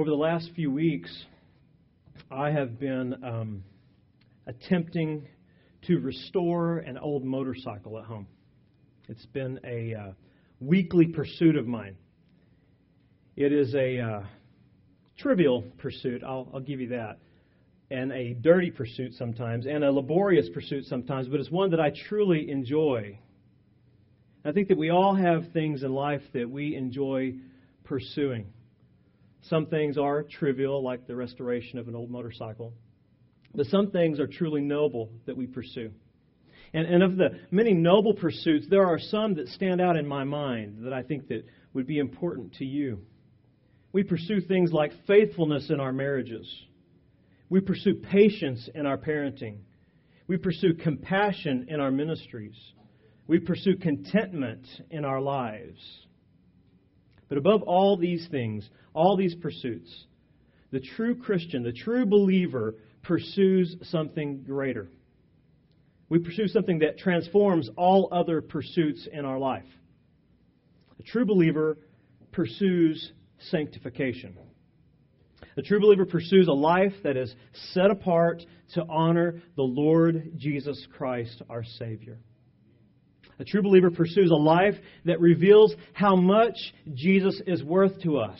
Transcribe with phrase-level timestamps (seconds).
[0.00, 1.14] over the last few weeks,
[2.30, 3.62] I have been um,
[4.46, 5.28] attempting
[5.88, 8.26] to restore an old motorcycle at home.
[9.10, 10.12] It's been a uh,
[10.58, 11.98] weekly pursuit of mine.
[13.36, 14.20] It is a uh,
[15.18, 17.18] trivial pursuit, I'll, I'll give you that,
[17.90, 21.92] and a dirty pursuit sometimes, and a laborious pursuit sometimes, but it's one that I
[22.08, 23.18] truly enjoy.
[24.46, 27.34] I think that we all have things in life that we enjoy
[27.84, 28.46] pursuing.
[29.42, 32.74] Some things are trivial, like the restoration of an old motorcycle.
[33.54, 35.90] But some things are truly noble that we pursue.
[36.72, 40.24] And, and of the many noble pursuits, there are some that stand out in my
[40.24, 43.00] mind that I think that would be important to you.
[43.92, 46.48] We pursue things like faithfulness in our marriages.
[47.48, 49.58] We pursue patience in our parenting.
[50.28, 52.54] We pursue compassion in our ministries.
[53.26, 55.80] We pursue contentment in our lives.
[57.30, 60.04] But above all these things, all these pursuits,
[60.72, 64.88] the true Christian, the true believer, pursues something greater.
[66.08, 69.64] We pursue something that transforms all other pursuits in our life.
[70.98, 71.78] A true believer
[72.32, 73.12] pursues
[73.50, 74.36] sanctification.
[75.56, 77.32] A true believer pursues a life that is
[77.72, 78.42] set apart
[78.74, 82.18] to honor the Lord Jesus Christ, our Savior.
[83.40, 84.74] A true believer pursues a life
[85.06, 86.56] that reveals how much
[86.92, 88.38] Jesus is worth to us,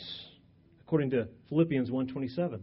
[0.81, 2.61] according to Philippians 1:27.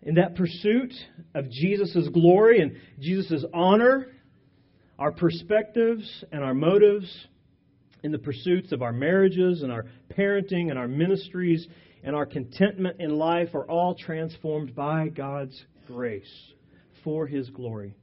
[0.00, 0.94] In that pursuit
[1.34, 4.06] of Jesus' glory and Jesus' honor,
[4.98, 7.28] our perspectives and our motives
[8.02, 9.84] in the pursuits of our marriages and our
[10.16, 11.68] parenting and our ministries
[12.02, 16.52] and our contentment in life are all transformed by God's grace
[17.04, 17.94] for His glory.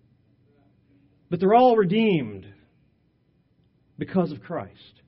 [1.29, 2.45] But they're all redeemed
[3.97, 5.01] because of Christ.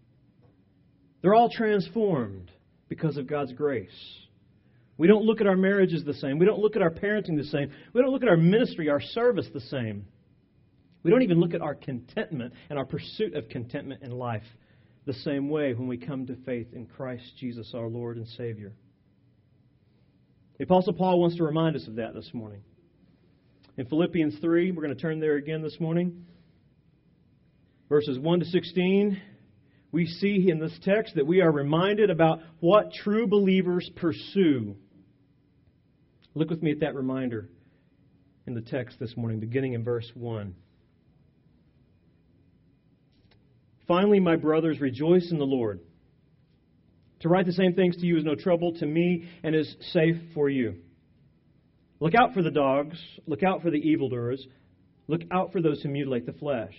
[1.22, 2.52] They're all transformed
[2.88, 3.90] because of God's grace.
[4.98, 6.40] We don't look at our marriages the same.
[6.40, 7.72] We don't look at our parenting the same.
[7.94, 10.06] We don't look at our ministry, our service the same.
[11.04, 14.44] We don't even look at our contentment and our pursuit of contentment in life
[15.06, 18.74] the same way when we come to faith in Christ Jesus, our Lord and Savior.
[20.58, 22.62] The Apostle Paul wants to remind us of that this morning.
[23.80, 26.26] In Philippians 3, we're going to turn there again this morning.
[27.88, 29.22] Verses 1 to 16,
[29.94, 34.76] we see in this text that we are reminded about what true believers pursue.
[36.36, 37.48] Look with me at that reminder
[38.46, 40.54] in the text this morning, beginning in verse 1.
[43.88, 45.80] Finally, my brothers, rejoice in the Lord.
[47.22, 50.18] To write the same things to you is no trouble to me and is safe
[50.34, 50.82] for you.
[52.00, 52.98] Look out for the dogs.
[53.28, 54.46] Look out for the evildoers.
[55.08, 56.76] Look out for those who mutilate the flesh.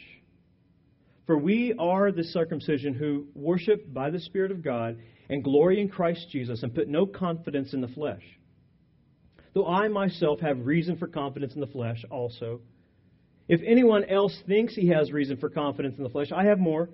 [1.26, 4.98] For we are the circumcision who worship by the Spirit of God
[5.28, 8.22] and glory in Christ Jesus and put no confidence in the flesh.
[9.52, 12.60] Though I myself have reason for confidence in the flesh also.
[13.48, 16.88] If anyone else thinks he has reason for confidence in the flesh, I have more.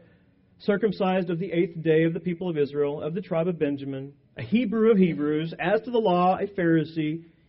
[0.59, 4.15] Circumcised of the eighth day of the people of Israel, of the tribe of Benjamin,
[4.39, 7.25] a Hebrew of Hebrews, as to the law, a Pharisee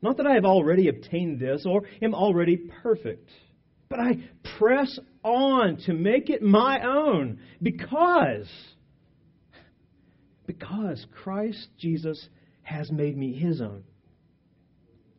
[0.00, 3.28] Not that I have already obtained this or am already perfect,
[3.88, 4.18] but I
[4.58, 8.48] press on to make it my own because
[10.46, 12.28] because Christ Jesus
[12.62, 13.84] has made me his own.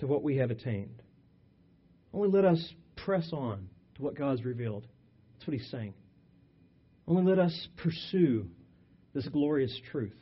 [0.00, 1.02] to what we have attained.
[2.12, 4.86] Only let us press on to what God has revealed.
[5.34, 5.94] That's what he's saying.
[7.06, 8.48] Only let us pursue
[9.14, 10.16] this glorious truth.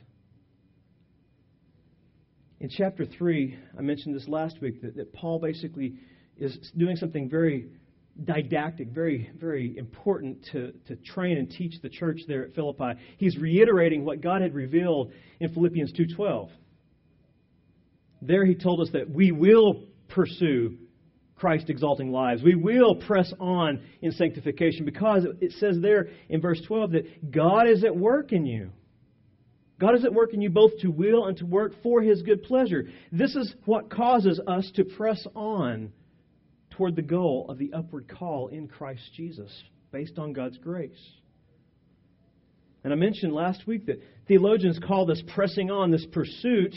[2.59, 5.95] In chapter 3, I mentioned this last week, that, that Paul basically
[6.37, 7.69] is doing something very
[8.25, 12.99] didactic, very, very important to, to train and teach the church there at Philippi.
[13.17, 16.49] He's reiterating what God had revealed in Philippians 2.12.
[18.21, 20.77] There he told us that we will pursue
[21.35, 22.43] Christ exalting lives.
[22.43, 27.67] We will press on in sanctification because it says there in verse 12 that God
[27.67, 28.71] is at work in you.
[29.79, 32.43] God is at work in you both to will and to work for his good
[32.43, 32.89] pleasure.
[33.13, 35.93] This is what causes us to press on
[36.71, 39.51] toward the goal of the upward call in Christ Jesus
[39.91, 40.91] based on God's grace.
[42.83, 46.75] And I mentioned last week that theologians call this pressing on, this pursuit,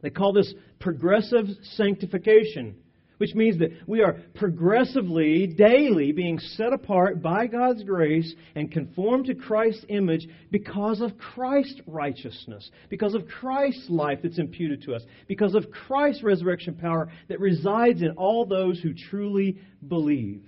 [0.00, 2.76] they call this progressive sanctification
[3.18, 9.26] which means that we are progressively, daily being set apart by God's grace and conformed
[9.26, 15.02] to Christ's image because of Christ's righteousness, because of Christ's life that's imputed to us,
[15.26, 20.44] because of Christ's resurrection power that resides in all those who truly believe.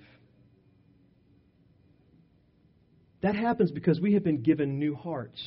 [3.21, 5.41] That happens because we have been given new hearts.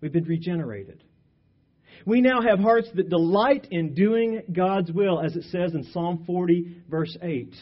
[0.00, 1.04] We've been regenerated.
[2.06, 6.24] We now have hearts that delight in doing God's will, as it says in Psalm
[6.26, 7.54] 40, verse 8.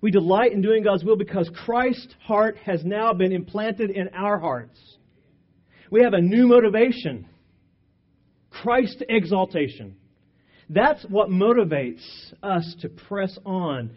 [0.00, 4.38] We delight in doing God's will because Christ's heart has now been implanted in our
[4.38, 4.78] hearts.
[5.90, 7.26] We have a new motivation
[8.62, 9.96] Christ exaltation.
[10.70, 12.02] That's what motivates
[12.42, 13.90] us to press on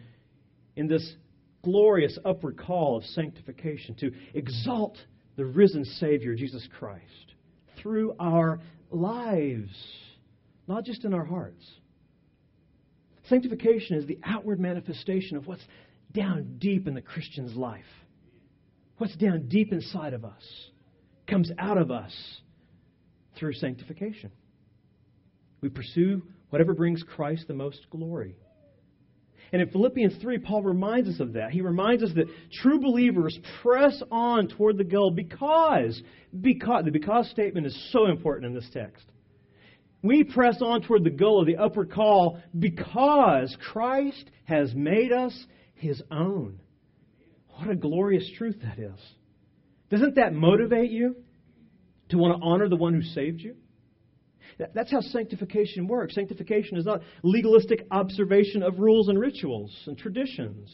[0.75, 1.15] in this
[1.63, 4.97] glorious upward call of sanctification, to exalt
[5.35, 7.33] the risen Savior, Jesus Christ,
[7.81, 8.59] through our
[8.92, 9.75] lives,
[10.68, 11.66] not just in our hearts.
[13.30, 15.66] Sanctification is the outward manifestation of what's
[16.13, 17.84] down deep in the Christian's life.
[18.98, 20.44] What's down deep inside of us
[21.28, 22.13] comes out of us
[23.38, 24.31] through sanctification.
[25.62, 28.36] We pursue whatever brings Christ the most glory.
[29.51, 31.51] And in Philippians 3, Paul reminds us of that.
[31.51, 32.27] He reminds us that
[32.61, 36.01] true believers press on toward the goal because,
[36.41, 39.05] because the because statement is so important in this text.
[40.01, 45.33] We press on toward the goal of the upward call because Christ has made us
[45.73, 46.59] his own.
[47.55, 48.99] What a glorious truth that is.
[49.89, 51.15] Doesn't that motivate you
[52.09, 53.55] to want to honor the one who saved you?
[54.73, 56.15] That's how sanctification works.
[56.15, 60.69] Sanctification is not legalistic observation of rules and rituals and traditions.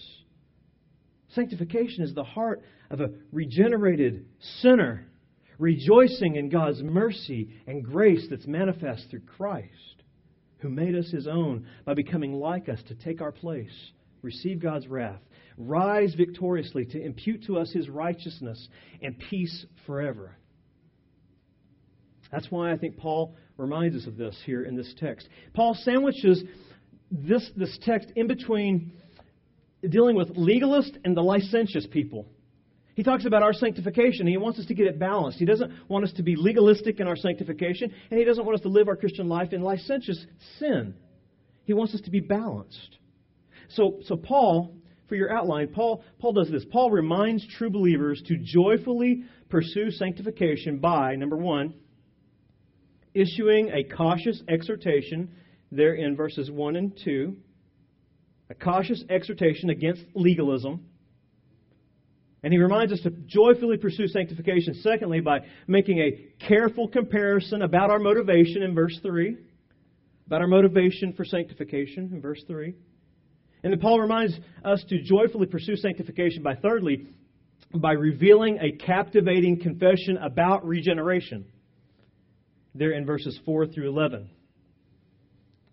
[1.29, 4.25] Sanctification is the heart of a regenerated
[4.61, 5.07] sinner
[5.57, 10.03] rejoicing in God's mercy and grace that's manifest through Christ,
[10.59, 13.91] who made us his own by becoming like us to take our place,
[14.21, 15.21] receive God's wrath,
[15.57, 18.67] rise victoriously to impute to us his righteousness
[19.01, 20.35] and peace forever.
[22.31, 25.27] That's why I think Paul reminds us of this here in this text.
[25.53, 26.43] Paul sandwiches
[27.11, 28.93] this, this text in between
[29.87, 32.25] dealing with legalist and the licentious people.
[32.95, 34.27] He talks about our sanctification.
[34.27, 35.39] He wants us to get it balanced.
[35.39, 38.61] He doesn't want us to be legalistic in our sanctification, and he doesn't want us
[38.61, 40.25] to live our Christian life in licentious
[40.59, 40.93] sin.
[41.65, 42.97] He wants us to be balanced.
[43.69, 44.75] So, so Paul,
[45.07, 46.65] for your outline, Paul, Paul does this.
[46.71, 51.73] Paul reminds true believers to joyfully pursue sanctification by, number one,
[53.13, 55.29] issuing a cautious exhortation
[55.71, 57.35] there in verses 1 and 2,
[58.49, 60.85] a cautious exhortation against legalism.
[62.43, 67.89] And he reminds us to joyfully pursue sanctification, secondly, by making a careful comparison about
[67.89, 69.37] our motivation in verse 3,
[70.27, 72.73] about our motivation for sanctification in verse 3.
[73.63, 77.07] And then Paul reminds us to joyfully pursue sanctification by, thirdly,
[77.73, 81.45] by revealing a captivating confession about regeneration
[82.75, 84.29] there in verses 4 through 11.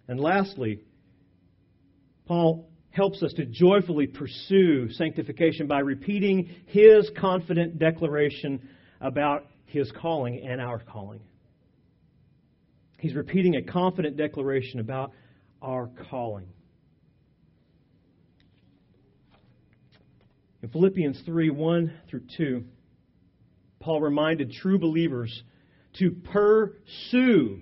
[0.08, 0.80] And lastly,
[2.26, 8.68] Paul helps us to joyfully pursue sanctification by repeating his confident declaration
[9.00, 11.20] about his calling and our calling.
[12.98, 15.12] He's repeating a confident declaration about
[15.62, 16.46] our calling.
[20.62, 22.64] In Philippians 3 1 through 2,
[23.78, 25.42] Paul reminded true believers
[25.98, 27.60] to pursue,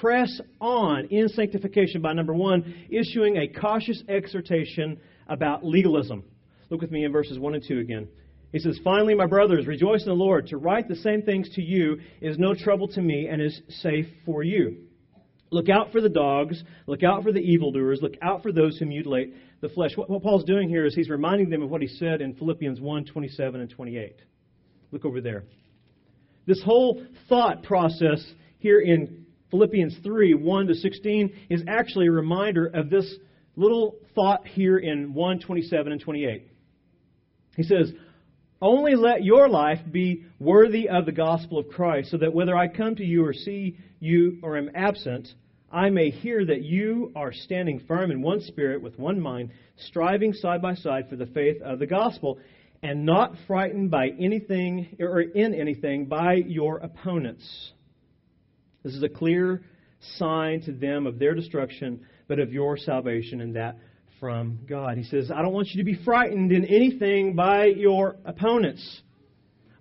[0.00, 6.24] press on in sanctification by number one, issuing a cautious exhortation about legalism.
[6.70, 8.08] Look with me in verses 1 and 2 again.
[8.52, 10.46] He says, Finally, my brothers, rejoice in the Lord.
[10.48, 14.06] To write the same things to you is no trouble to me and is safe
[14.24, 14.84] for you.
[15.50, 16.62] Look out for the dogs.
[16.86, 18.00] Look out for the evildoers.
[18.02, 19.96] Look out for those who mutilate the flesh.
[19.96, 22.80] What, what Paul's doing here is he's reminding them of what he said in Philippians
[22.80, 24.16] 1 27 and 28.
[24.90, 25.44] Look over there.
[26.46, 28.24] This whole thought process
[28.58, 33.16] here in Philippians 3 1 to 16 is actually a reminder of this
[33.56, 36.48] little thought here in 1 27 and 28.
[37.56, 37.92] He says,
[38.60, 42.68] Only let your life be worthy of the gospel of Christ, so that whether I
[42.68, 45.28] come to you or see you or am absent,
[45.70, 50.32] I may hear that you are standing firm in one spirit with one mind, striving
[50.32, 52.38] side by side for the faith of the gospel,
[52.84, 57.72] and not frightened by anything or in anything by your opponents.
[58.82, 59.62] This is a clear
[60.18, 63.78] sign to them of their destruction, but of your salvation, and that
[64.20, 64.98] from God.
[64.98, 69.00] He says, I don't want you to be frightened in anything by your opponents.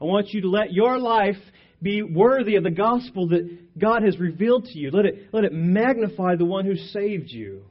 [0.02, 1.36] I want you to let your life
[1.82, 4.92] be worthy of the gospel that God has revealed to you.
[4.92, 7.66] Let it, let it magnify the one who saved you.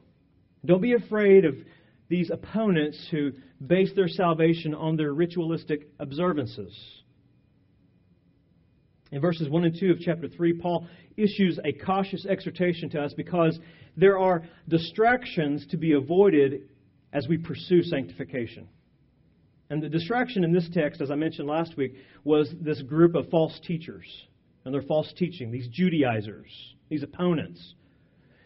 [0.63, 1.55] Don't be afraid of
[2.09, 3.31] these opponents who
[3.65, 6.75] base their salvation on their ritualistic observances.
[9.11, 13.13] In verses 1 and 2 of chapter 3, Paul issues a cautious exhortation to us
[13.13, 13.59] because
[13.95, 16.69] there are distractions to be avoided
[17.13, 18.67] as we pursue sanctification.
[19.69, 23.29] And the distraction in this text, as I mentioned last week, was this group of
[23.29, 24.05] false teachers
[24.65, 26.51] and their false teaching, these Judaizers,
[26.89, 27.75] these opponents.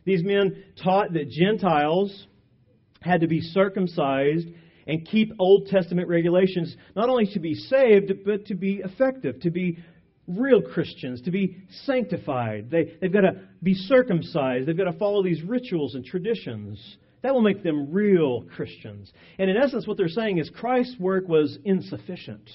[0.05, 2.27] These men taught that Gentiles
[3.07, 4.47] had to be circumcised
[4.85, 9.49] and keep Old Testament regulations, not only to be saved, but to be effective, to
[9.49, 9.79] be
[10.27, 12.69] real Christians, to be sanctified.
[12.69, 14.67] They, they've got to be circumcised.
[14.67, 16.97] They've got to follow these rituals and traditions.
[17.23, 19.11] That will make them real Christians.
[19.39, 22.49] And in essence, what they're saying is Christ's work was insufficient.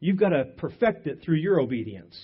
[0.00, 2.16] You've got to perfect it through your obedience.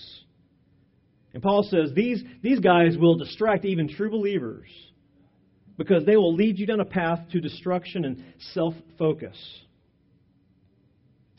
[1.33, 4.67] And Paul says these, these guys will distract even true believers
[5.79, 8.21] because they will lead you down a path to destruction and
[8.53, 9.37] self focus.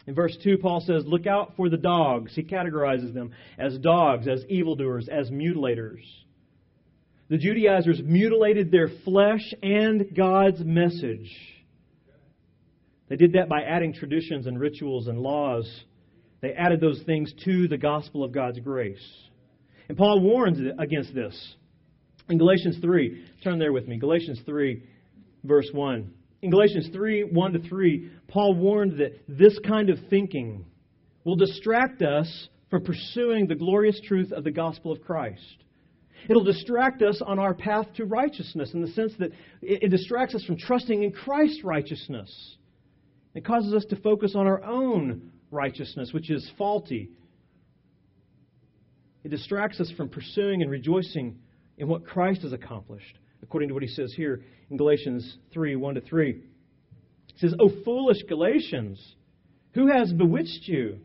[0.07, 2.35] In verse 2, Paul says, Look out for the dogs.
[2.35, 6.03] He categorizes them as dogs, as evildoers, as mutilators.
[7.29, 11.31] The Judaizers mutilated their flesh and God's message.
[13.09, 15.71] They did that by adding traditions and rituals and laws.
[16.41, 19.07] They added those things to the gospel of God's grace.
[19.89, 21.55] And Paul warns against this.
[22.31, 23.99] In Galatians 3, turn there with me.
[23.99, 24.83] Galatians 3,
[25.43, 26.13] verse 1.
[26.43, 30.65] In Galatians 3 1 to 3, Paul warned that this kind of thinking
[31.25, 35.65] will distract us from pursuing the glorious truth of the gospel of Christ.
[36.29, 40.45] It'll distract us on our path to righteousness in the sense that it, distracts us
[40.45, 42.57] from trusting in Christ's righteousness.
[43.35, 47.11] It causes us to focus on our own righteousness, which is faulty.
[49.25, 51.39] It distracts us from pursuing and rejoicing
[51.81, 55.95] in what Christ has accomplished according to what he says here in Galatians 3 1
[55.95, 56.33] to 3.
[56.33, 59.17] He says, O foolish Galatians,
[59.73, 60.99] who has bewitched you?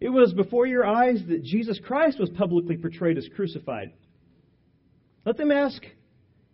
[0.00, 3.92] It was before your eyes that Jesus Christ was publicly portrayed as crucified.
[5.24, 5.80] Let them ask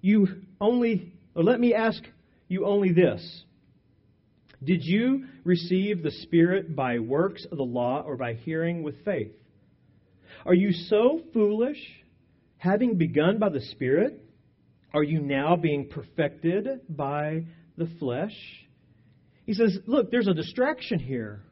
[0.02, 0.28] you
[0.60, 2.02] only, or let me ask
[2.46, 3.42] you only this.
[4.62, 9.32] Did you receive the Spirit by works of the law or by hearing with faith?
[10.44, 11.78] Are you so foolish,
[12.58, 14.22] having begun by the Spirit?
[14.92, 17.44] Are you now being perfected by
[17.76, 18.36] the flesh?
[19.46, 21.42] He says, Look, there's a distraction here.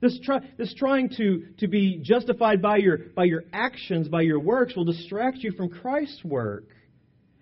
[0.00, 4.40] This, try, this trying to, to be justified by your, by your actions, by your
[4.40, 6.64] works, will distract you from Christ's work.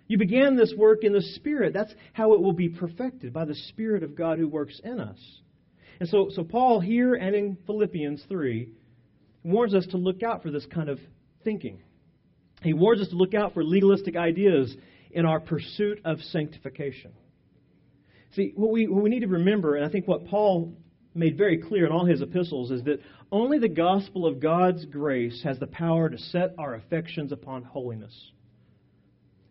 [0.07, 1.73] You began this work in the Spirit.
[1.73, 5.17] That's how it will be perfected, by the Spirit of God who works in us.
[5.99, 8.69] And so, so Paul here and in Philippians 3
[9.43, 10.99] warns us to look out for this kind of
[11.43, 11.79] thinking.
[12.61, 14.75] He warns us to look out for legalistic ideas
[15.11, 17.11] in our pursuit of sanctification.
[18.35, 20.73] See, what we, what we need to remember, and I think what Paul
[21.13, 23.01] made very clear in all his epistles, is that
[23.31, 28.31] only the gospel of God's grace has the power to set our affections upon holiness.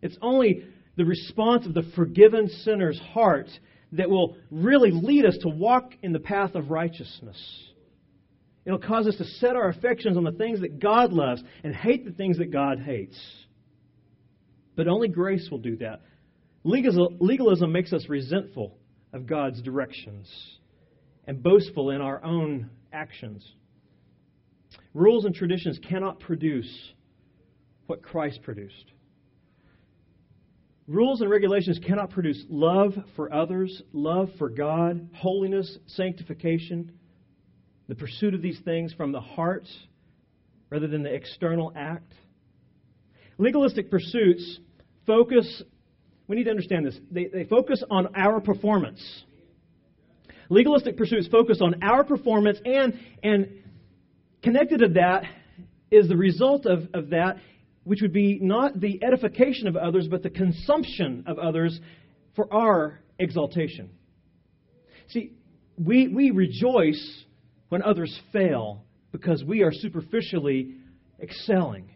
[0.01, 0.65] It's only
[0.97, 3.49] the response of the forgiven sinner's heart
[3.91, 7.37] that will really lead us to walk in the path of righteousness.
[8.65, 12.05] It'll cause us to set our affections on the things that God loves and hate
[12.05, 13.17] the things that God hates.
[14.75, 16.01] But only grace will do that.
[16.63, 18.77] Legalism makes us resentful
[19.13, 20.29] of God's directions
[21.25, 23.45] and boastful in our own actions.
[24.93, 26.71] Rules and traditions cannot produce
[27.87, 28.91] what Christ produced.
[30.87, 36.91] Rules and regulations cannot produce love for others, love for God, holiness, sanctification,
[37.91, 39.67] the pursuit of these things from the heart
[40.69, 42.13] rather than the external act.
[43.37, 44.59] Legalistic pursuits
[45.05, 45.61] focus,
[46.29, 49.23] we need to understand this, they, they focus on our performance.
[50.47, 53.61] Legalistic pursuits focus on our performance, and, and
[54.41, 55.23] connected to that
[55.91, 57.39] is the result of, of that,
[57.83, 61.77] which would be not the edification of others, but the consumption of others
[62.37, 63.89] for our exaltation.
[65.09, 65.33] See,
[65.77, 67.25] we, we rejoice
[67.71, 70.75] when others fail because we are superficially
[71.21, 71.89] excelling.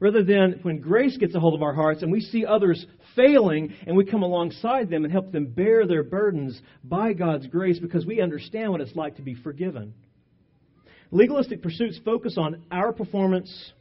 [0.00, 3.72] Rather than when grace gets a hold of our hearts and we see others failing
[3.86, 8.06] and we come alongside them and help them bear their burdens by God's grace because
[8.06, 9.94] we understand what it's like to be forgiven.
[11.12, 13.72] Legalistic pursuits focus on our performance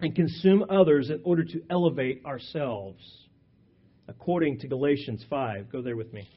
[0.00, 3.00] and consume others in order to elevate ourselves,
[4.08, 5.70] according to Galatians 5.
[5.70, 6.28] Go there with me.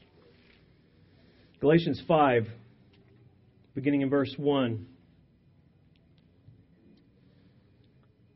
[1.60, 2.46] Galatians 5,
[3.74, 4.86] beginning in verse 1.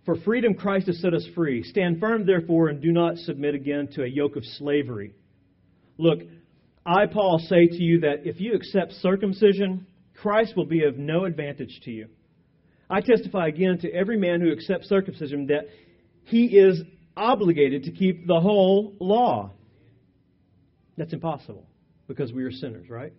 [0.04, 1.62] For freedom Christ has set us free.
[1.62, 5.12] Stand firm, therefore, and do not submit again to a yoke of slavery.
[5.98, 6.20] Look,
[6.86, 11.26] I, Paul, say to you that if you accept circumcision, Christ will be of no
[11.26, 12.08] advantage to you.
[12.88, 15.66] I testify again to every man who accepts circumcision that
[16.24, 16.80] he is
[17.16, 19.50] obligated to keep the whole law.
[20.96, 21.66] That's impossible
[22.06, 23.12] because we are sinners, right?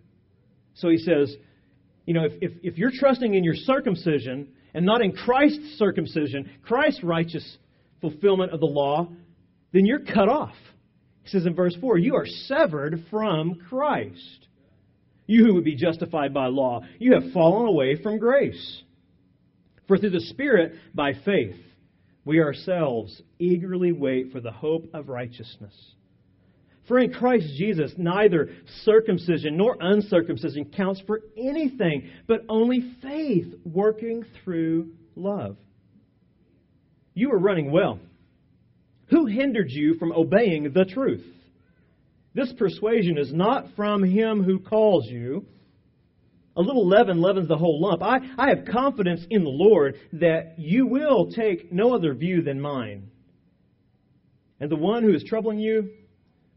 [0.74, 1.36] So he says,
[2.10, 6.50] you know, if, if, if you're trusting in your circumcision, and not in Christ's circumcision,
[6.60, 7.56] Christ's righteous
[8.00, 9.06] fulfillment of the law,
[9.72, 10.56] then you're cut off.
[11.22, 14.48] He says in verse 4, you are severed from Christ.
[15.26, 18.82] You who would be justified by law, you have fallen away from grace.
[19.86, 21.54] For through the Spirit, by faith,
[22.24, 25.74] we ourselves eagerly wait for the hope of righteousness.
[26.90, 28.50] For in Christ Jesus, neither
[28.82, 35.56] circumcision nor uncircumcision counts for anything, but only faith working through love.
[37.14, 38.00] You were running well.
[39.10, 41.24] Who hindered you from obeying the truth?
[42.34, 45.46] This persuasion is not from him who calls you.
[46.56, 48.02] A little leaven leavens the whole lump.
[48.02, 52.60] I, I have confidence in the Lord that you will take no other view than
[52.60, 53.12] mine.
[54.58, 55.90] And the one who is troubling you,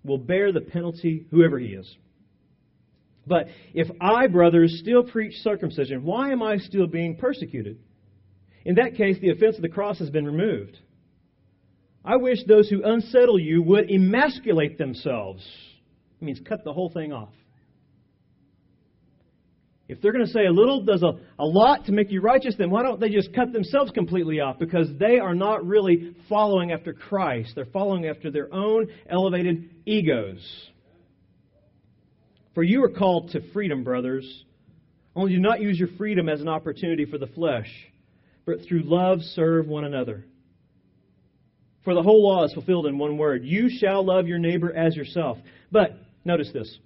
[0.03, 1.97] will bear the penalty, whoever he is.
[3.25, 7.79] But if I, brothers, still preach circumcision, why am I still being persecuted?
[8.65, 10.77] In that case, the offense of the cross has been removed.
[12.03, 15.45] I wish those who unsettle you would emasculate themselves.
[16.21, 17.33] It means cut the whole thing off.
[19.93, 22.55] If they're going to say a little does a, a lot to make you righteous,
[22.57, 24.57] then why don't they just cut themselves completely off?
[24.57, 27.51] Because they are not really following after Christ.
[27.53, 30.41] They're following after their own elevated egos.
[32.55, 34.25] For you are called to freedom, brothers.
[35.15, 37.69] Only do not use your freedom as an opportunity for the flesh,
[38.47, 40.25] but through love serve one another.
[41.83, 44.95] For the whole law is fulfilled in one word You shall love your neighbor as
[44.95, 45.37] yourself.
[45.71, 46.79] But notice this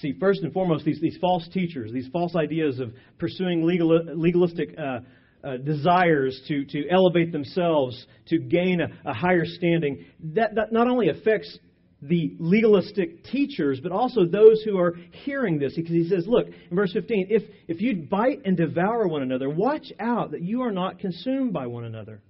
[0.00, 4.74] See, first and foremost, these, these false teachers, these false ideas of pursuing legal, legalistic
[4.78, 4.98] uh,
[5.42, 10.04] uh, desires to, to elevate themselves, to gain a, a higher standing,
[10.34, 11.58] that, that not only affects
[12.02, 15.74] the legalistic teachers, but also those who are hearing this.
[15.74, 19.48] Because he says, look, in verse 15, if, if you bite and devour one another,
[19.48, 22.20] watch out that you are not consumed by one another.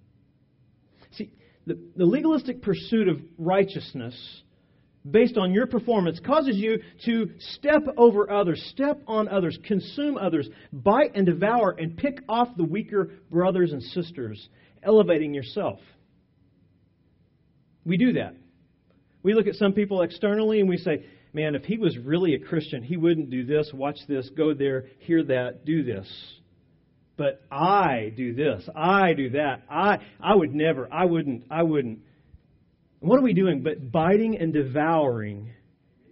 [1.13, 1.33] See,
[1.67, 4.15] the, the legalistic pursuit of righteousness
[5.11, 10.49] based on your performance causes you to step over others, step on others, consume others,
[10.73, 14.49] bite and devour, and pick off the weaker brothers and sisters,
[14.83, 15.79] elevating yourself.
[17.85, 18.35] We do that.
[19.23, 22.39] We look at some people externally and we say, man, if he was really a
[22.39, 26.09] Christian, he wouldn't do this, watch this, go there, hear that, do this.
[27.17, 29.63] But I do this, I do that.
[29.71, 32.01] I I would never, I wouldn't, I wouldn't.
[33.01, 35.51] What are we doing but biting and devouring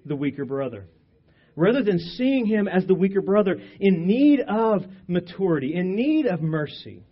[0.05, 0.87] the weaker brother?
[1.57, 6.43] Rather than seeing him as the weaker brother in need of maturity, in need of
[6.43, 7.05] mercy.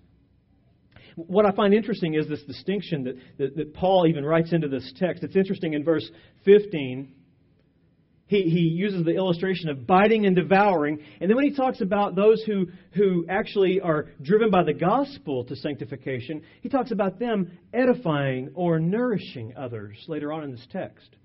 [1.15, 4.93] What I find interesting is this distinction that, that, that Paul even writes into this
[4.97, 5.23] text.
[5.23, 6.09] It's interesting in verse
[6.45, 7.15] 15
[8.33, 10.99] he, he uses the illustration of biting and devouring.
[11.21, 15.45] And then when he talks about those who, who actually are driven by the gospel
[15.45, 21.17] to sanctification, he talks about them edifying or nourishing others later on in this text.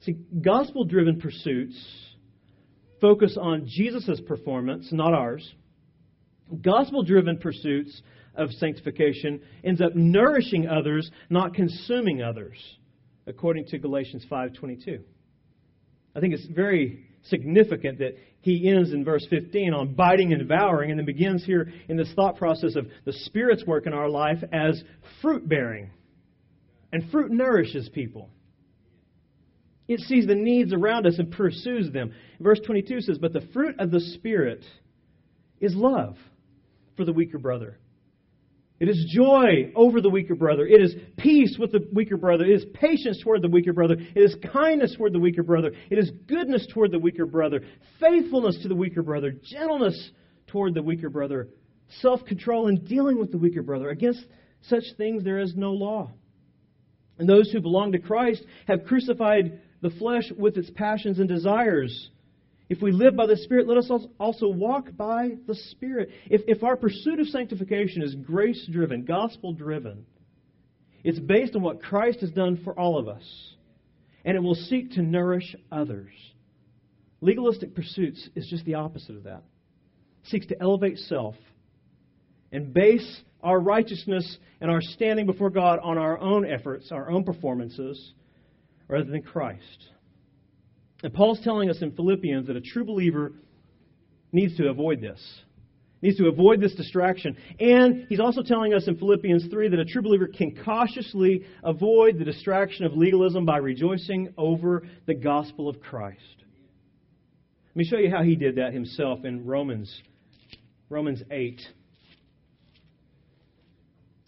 [0.00, 1.76] See, gospel driven pursuits
[3.00, 5.54] focus on Jesus' performance, not ours.
[6.60, 8.02] Gospel driven pursuits
[8.34, 12.58] of sanctification ends up nourishing others, not consuming others,
[13.26, 15.00] according to Galatians 5:22.
[16.14, 20.90] I think it's very significant that he ends in verse 15 on biting and devouring
[20.90, 24.38] and then begins here in this thought process of the Spirit's work in our life
[24.52, 24.82] as
[25.20, 25.90] fruit bearing.
[26.92, 28.30] And fruit nourishes people.
[29.86, 32.12] It sees the needs around us and pursues them.
[32.38, 34.64] Verse 22 says, But the fruit of the Spirit
[35.60, 36.16] is love
[36.96, 37.78] for the weaker brother.
[38.80, 40.66] It is joy over the weaker brother.
[40.66, 42.46] It is peace with the weaker brother.
[42.46, 43.96] It is patience toward the weaker brother.
[44.14, 45.72] It is kindness toward the weaker brother.
[45.90, 47.60] It is goodness toward the weaker brother.
[48.00, 49.32] Faithfulness to the weaker brother.
[49.32, 50.12] Gentleness
[50.46, 51.48] toward the weaker brother.
[52.00, 53.90] Self control in dealing with the weaker brother.
[53.90, 54.24] Against
[54.62, 56.10] such things there is no law.
[57.18, 62.08] And those who belong to Christ have crucified the flesh with its passions and desires.
[62.70, 66.10] If we live by the Spirit, let us also walk by the Spirit.
[66.26, 70.06] If, if our pursuit of sanctification is grace driven, gospel driven,
[71.02, 73.24] it's based on what Christ has done for all of us.
[74.24, 76.12] And it will seek to nourish others.
[77.20, 79.42] Legalistic pursuits is just the opposite of that.
[80.22, 81.34] It seeks to elevate self
[82.52, 87.24] and base our righteousness and our standing before God on our own efforts, our own
[87.24, 88.12] performances,
[88.86, 89.88] rather than Christ.
[91.02, 93.32] And Paul's telling us in Philippians that a true believer
[94.32, 95.20] needs to avoid this.
[96.02, 97.36] Needs to avoid this distraction.
[97.58, 102.18] And he's also telling us in Philippians 3 that a true believer can cautiously avoid
[102.18, 106.20] the distraction of legalism by rejoicing over the gospel of Christ.
[107.68, 110.02] Let me show you how he did that himself in Romans
[110.88, 111.60] Romans 8.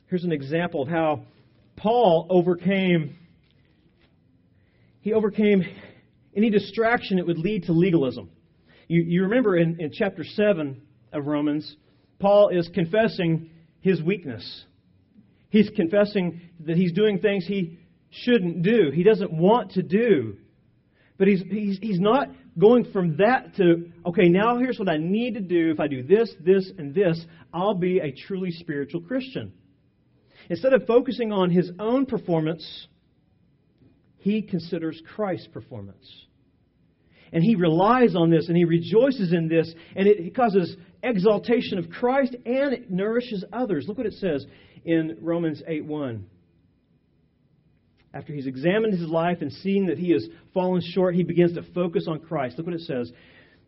[0.07, 1.25] Here's an example of how
[1.77, 3.17] Paul overcame
[5.01, 5.65] he overcame
[6.35, 8.31] any distraction that would lead to legalism.
[8.89, 10.81] You, you remember in, in chapter 7
[11.13, 11.77] of Romans,
[12.19, 14.65] Paul is confessing his weakness.
[15.51, 17.79] He's confessing that he's doing things he
[18.11, 20.37] shouldn't do, he doesn't want to do.
[21.19, 25.35] But he's, he's, he's not going from that to, okay, now here's what I need
[25.35, 25.71] to do.
[25.71, 29.53] If I do this, this, and this, I'll be a truly spiritual Christian.
[30.51, 32.89] Instead of focusing on his own performance,
[34.23, 36.07] he considers Christ's performance.
[37.33, 41.91] And he relies on this and he rejoices in this, and it causes exaltation of
[41.91, 43.87] Christ and it nourishes others.
[43.89, 44.47] Look what it says
[44.85, 46.27] in Romans 8 1.
[48.15, 51.63] After he's examined his life and seen that he has fallen short, he begins to
[51.75, 52.59] focus on Christ.
[52.59, 53.11] Look what it says.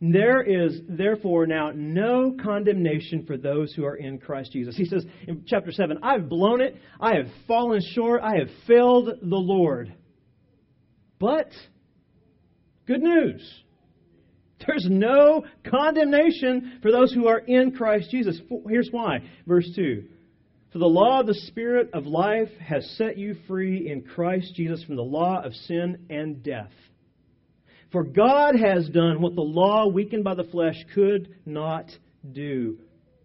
[0.00, 4.76] There is therefore now no condemnation for those who are in Christ Jesus.
[4.76, 6.76] He says in chapter 7, I've blown it.
[7.00, 8.20] I have fallen short.
[8.22, 9.94] I have failed the Lord.
[11.18, 11.50] But,
[12.86, 13.64] good news.
[14.66, 18.40] There's no condemnation for those who are in Christ Jesus.
[18.68, 19.18] Here's why.
[19.46, 20.04] Verse 2.
[20.72, 24.82] For the law of the Spirit of life has set you free in Christ Jesus
[24.84, 26.72] from the law of sin and death.
[27.92, 31.86] For God has done what the law, weakened by the flesh, could not
[32.32, 32.78] do.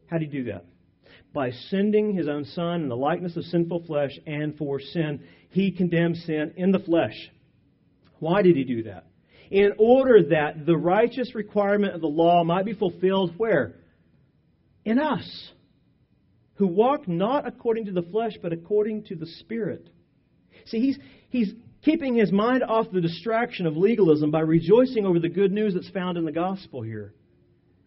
[0.07, 0.65] How did he do that?
[1.33, 5.71] By sending his own Son in the likeness of sinful flesh, and for sin, he
[5.71, 7.31] condemned sin in the flesh
[8.19, 9.05] why did he do that?
[9.51, 13.75] In order that the righteous requirement of the law might be fulfilled where?
[14.85, 15.51] In us,
[16.55, 19.89] who walk not according to the flesh, but according to the Spirit.
[20.65, 21.53] See, he's, he's
[21.83, 25.89] keeping his mind off the distraction of legalism by rejoicing over the good news that's
[25.89, 27.13] found in the gospel here.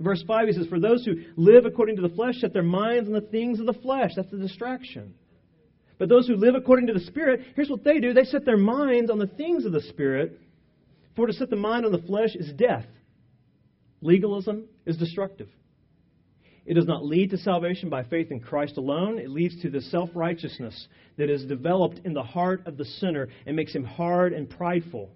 [0.00, 3.08] Verse 5, he says, For those who live according to the flesh set their minds
[3.08, 4.12] on the things of the flesh.
[4.16, 5.14] That's the distraction.
[6.02, 8.56] But those who live according to the Spirit, here's what they do they set their
[8.56, 10.36] minds on the things of the Spirit.
[11.14, 12.86] For to set the mind on the flesh is death.
[14.00, 15.46] Legalism is destructive.
[16.66, 19.20] It does not lead to salvation by faith in Christ alone.
[19.20, 20.88] It leads to the self righteousness
[21.18, 25.08] that is developed in the heart of the sinner and makes him hard and prideful.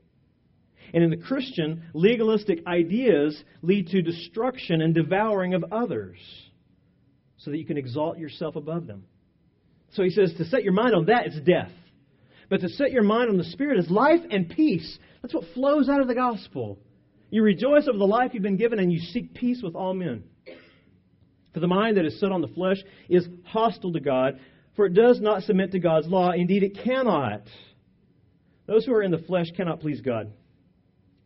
[0.94, 6.18] And in the Christian, legalistic ideas lead to destruction and devouring of others
[7.38, 9.02] so that you can exalt yourself above them.
[9.96, 11.72] So he says to set your mind on that is death.
[12.50, 14.98] But to set your mind on the Spirit is life and peace.
[15.22, 16.78] That's what flows out of the gospel.
[17.30, 20.24] You rejoice over the life you've been given and you seek peace with all men.
[21.54, 22.76] For the mind that is set on the flesh
[23.08, 24.38] is hostile to God,
[24.76, 26.30] for it does not submit to God's law.
[26.30, 27.42] Indeed, it cannot.
[28.66, 30.30] Those who are in the flesh cannot please God.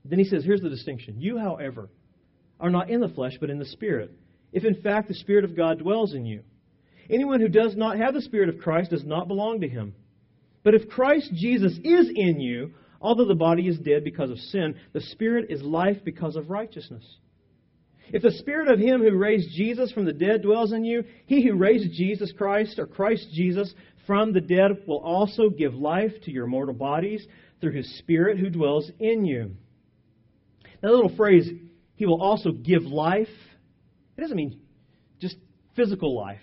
[0.04, 1.20] Then he says, here's the distinction.
[1.20, 1.90] You, however,
[2.60, 4.12] are not in the flesh, but in the Spirit,
[4.52, 6.42] if in fact the Spirit of God dwells in you.
[7.10, 9.94] Anyone who does not have the Spirit of Christ does not belong to him.
[10.62, 14.76] But if Christ Jesus is in you, although the body is dead because of sin,
[14.92, 17.04] the Spirit is life because of righteousness.
[18.12, 21.46] If the Spirit of Him who raised Jesus from the dead dwells in you, He
[21.46, 23.72] who raised Jesus Christ, or Christ Jesus,
[24.06, 27.26] from the dead will also give life to your mortal bodies
[27.60, 29.52] through His Spirit who dwells in you.
[30.80, 31.48] That little phrase,
[31.94, 33.28] He will also give life,
[34.16, 34.60] it doesn't mean
[35.20, 35.36] just
[35.76, 36.40] physical life.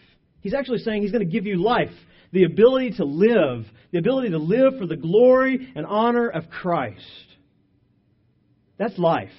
[0.47, 1.91] He's actually saying he's going to give you life.
[2.31, 7.01] the ability to live, the ability to live for the glory and honor of Christ.
[8.77, 9.29] That's life.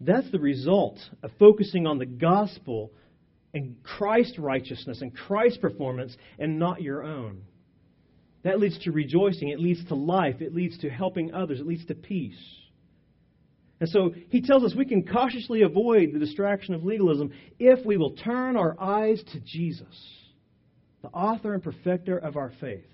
[0.00, 2.92] That's the result of focusing on the gospel
[3.52, 7.42] and Christ's righteousness and Christ's performance and not your own.
[8.42, 9.50] That leads to rejoicing.
[9.50, 10.40] It leads to life.
[10.40, 11.60] It leads to helping others.
[11.60, 12.40] It leads to peace.
[13.80, 17.96] And so he tells us we can cautiously avoid the distraction of legalism if we
[17.96, 19.86] will turn our eyes to Jesus,
[21.02, 22.86] the author and perfecter of our faith.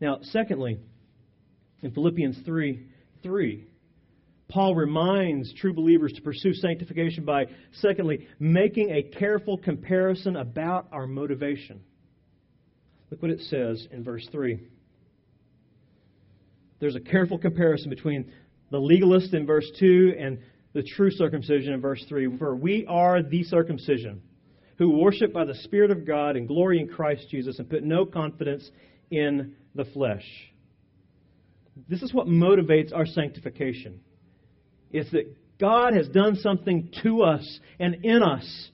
[0.00, 0.78] Now, secondly,
[1.82, 2.86] in Philippians 3
[3.22, 3.66] 3,
[4.48, 11.06] Paul reminds true believers to pursue sanctification by, secondly, making a careful comparison about our
[11.06, 11.80] motivation.
[13.10, 14.60] Look what it says in verse 3.
[16.80, 18.32] There's a careful comparison between
[18.70, 20.38] the legalist in verse 2 and
[20.72, 22.36] the true circumcision in verse 3.
[22.38, 24.22] For we are the circumcision,
[24.78, 28.06] who worship by the Spirit of God and glory in Christ Jesus and put no
[28.06, 28.70] confidence
[29.10, 30.24] in the flesh.
[31.88, 34.00] This is what motivates our sanctification.
[34.90, 38.70] It's that God has done something to us and in us.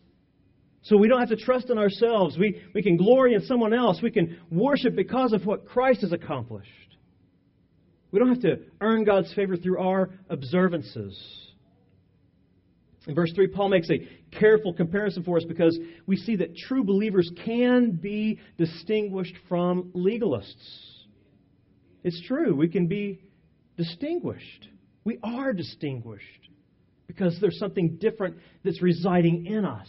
[0.82, 2.38] So we don't have to trust in ourselves.
[2.38, 4.00] We, we can glory in someone else.
[4.00, 6.70] We can worship because of what Christ has accomplished.
[8.10, 11.18] We don't have to earn God's favor through our observances.
[13.06, 16.82] In verse 3, Paul makes a careful comparison for us because we see that true
[16.82, 20.96] believers can be distinguished from legalists.
[22.02, 23.20] It's true, we can be
[23.76, 24.68] distinguished.
[25.04, 26.48] We are distinguished
[27.06, 29.88] because there's something different that's residing in us.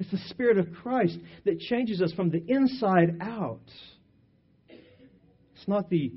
[0.00, 3.60] It's the Spirit of Christ that changes us from the inside out.
[4.68, 6.12] It's not the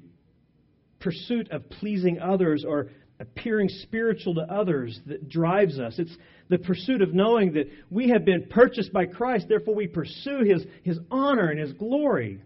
[1.05, 2.89] pursuit of pleasing others or
[3.19, 5.99] appearing spiritual to others that drives us.
[5.99, 6.17] It's
[6.49, 10.65] the pursuit of knowing that we have been purchased by Christ, therefore we pursue His,
[10.81, 12.41] His honor and His glory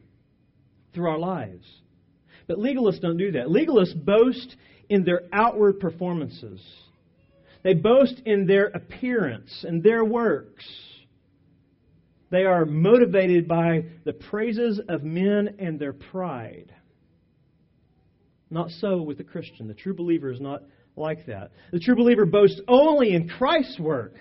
[0.93, 1.65] through our lives.
[2.47, 3.47] But legalists don't do that.
[3.47, 4.57] Legalists boast
[4.89, 6.61] in their outward performances.
[7.63, 10.65] They boast in their appearance and their works.
[12.29, 16.73] They are motivated by the praises of men and their pride.
[18.49, 19.67] Not so with the Christian.
[19.67, 20.63] The true believer is not
[20.95, 21.51] like that.
[21.71, 24.15] The true believer boasts only in Christ's work.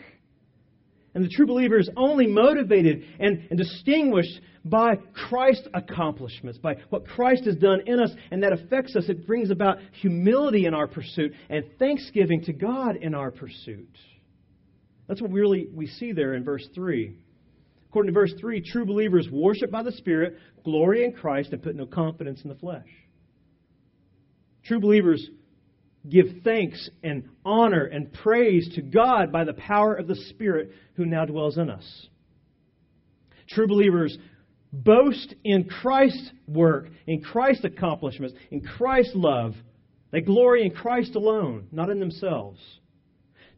[1.14, 4.96] And the true believer is only motivated and, and distinguished by
[5.28, 9.08] Christ's accomplishments, by what Christ has done in us, and that affects us.
[9.08, 13.88] It brings about humility in our pursuit and thanksgiving to God in our pursuit.
[15.06, 17.16] That's what we really we see there in verse 3.
[17.88, 21.74] According to verse 3, true believers worship by the Spirit, glory in Christ, and put
[21.74, 22.86] no confidence in the flesh.
[24.68, 25.26] True believers
[26.08, 31.06] give thanks and honor and praise to God by the power of the Spirit who
[31.06, 32.06] now dwells in us.
[33.48, 34.16] True believers
[34.70, 39.54] boast in Christ's work, in Christ's accomplishments, in Christ's love.
[40.10, 42.60] They glory in Christ alone, not in themselves.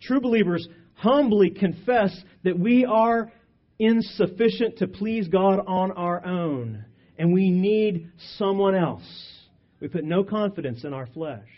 [0.01, 3.33] True believers humbly confess that we are
[3.81, 6.85] insufficient to please God on our own,
[7.18, 9.39] and we need someone else.
[9.81, 11.49] We put no confidence in our flesh.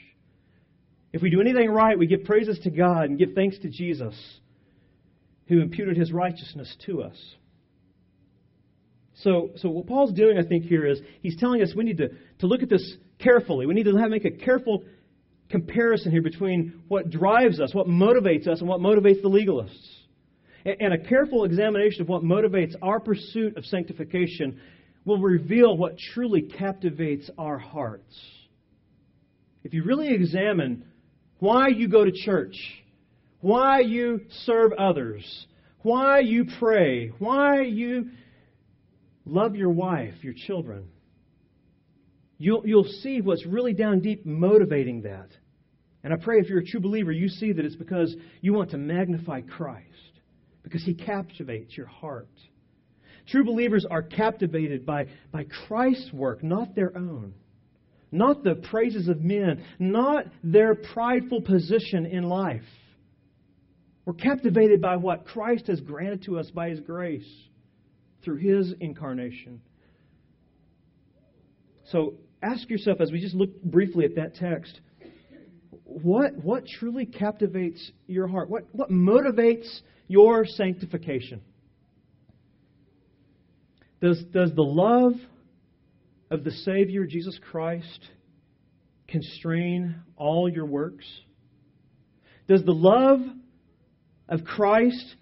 [1.13, 4.15] If we do anything right, we give praises to God and give thanks to Jesus,
[5.49, 7.17] who imputed his righteousness to us.
[9.17, 12.09] So, so what Paul's doing, I think, here is he's telling us we need to,
[12.39, 13.67] to look at this carefully.
[13.67, 14.85] We need to have, make a careful
[15.51, 19.89] comparison here between what drives us, what motivates us, and what motivates the legalists.
[20.65, 24.59] And, and a careful examination of what motivates our pursuit of sanctification
[25.05, 28.21] will reveal what truly captivates our hearts.
[29.65, 30.85] If you really examine
[31.38, 32.57] why you go to church,
[33.41, 35.47] why you serve others,
[35.83, 38.11] why you pray, why you
[39.25, 40.88] love your wife, your children,
[42.38, 45.29] you'll, you'll see what's really down deep motivating that.
[46.05, 48.71] And I pray if you're a true believer, you see that it's because you want
[48.71, 49.87] to magnify Christ,
[50.62, 52.29] because He captivates your heart.
[53.33, 57.33] True believers are captivated by, by Christ's work, not their own.
[58.11, 62.61] Not the praises of men, not their prideful position in life.
[64.05, 67.27] We're captivated by what Christ has granted to us by His grace
[68.23, 69.62] through His incarnation.
[71.90, 74.79] So ask yourself, as we just look briefly at that text,
[75.85, 78.51] what, what truly captivates your heart?
[78.51, 81.40] What, what motivates your sanctification?
[84.03, 85.12] Does, does the love
[86.29, 88.01] of the Savior, Jesus Christ,
[89.07, 91.05] constrain all your works?
[92.49, 93.21] Does the love
[94.29, 95.15] of Christ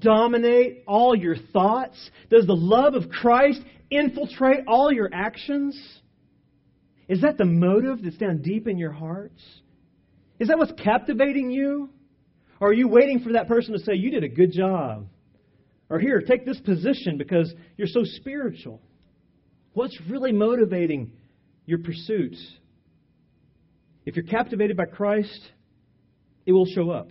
[0.00, 2.10] dominate all your thoughts?
[2.28, 5.80] Does the love of Christ infiltrate all your actions?
[7.06, 9.40] Is that the motive that's down deep in your hearts?
[10.40, 11.88] Is that what's captivating you?
[12.58, 15.06] Or are you waiting for that person to say, You did a good job?
[15.94, 18.82] Or here, take this position because you're so spiritual.
[19.74, 21.12] What's really motivating
[21.66, 22.44] your pursuits?
[24.04, 25.38] If you're captivated by Christ,
[26.46, 27.10] it will show up.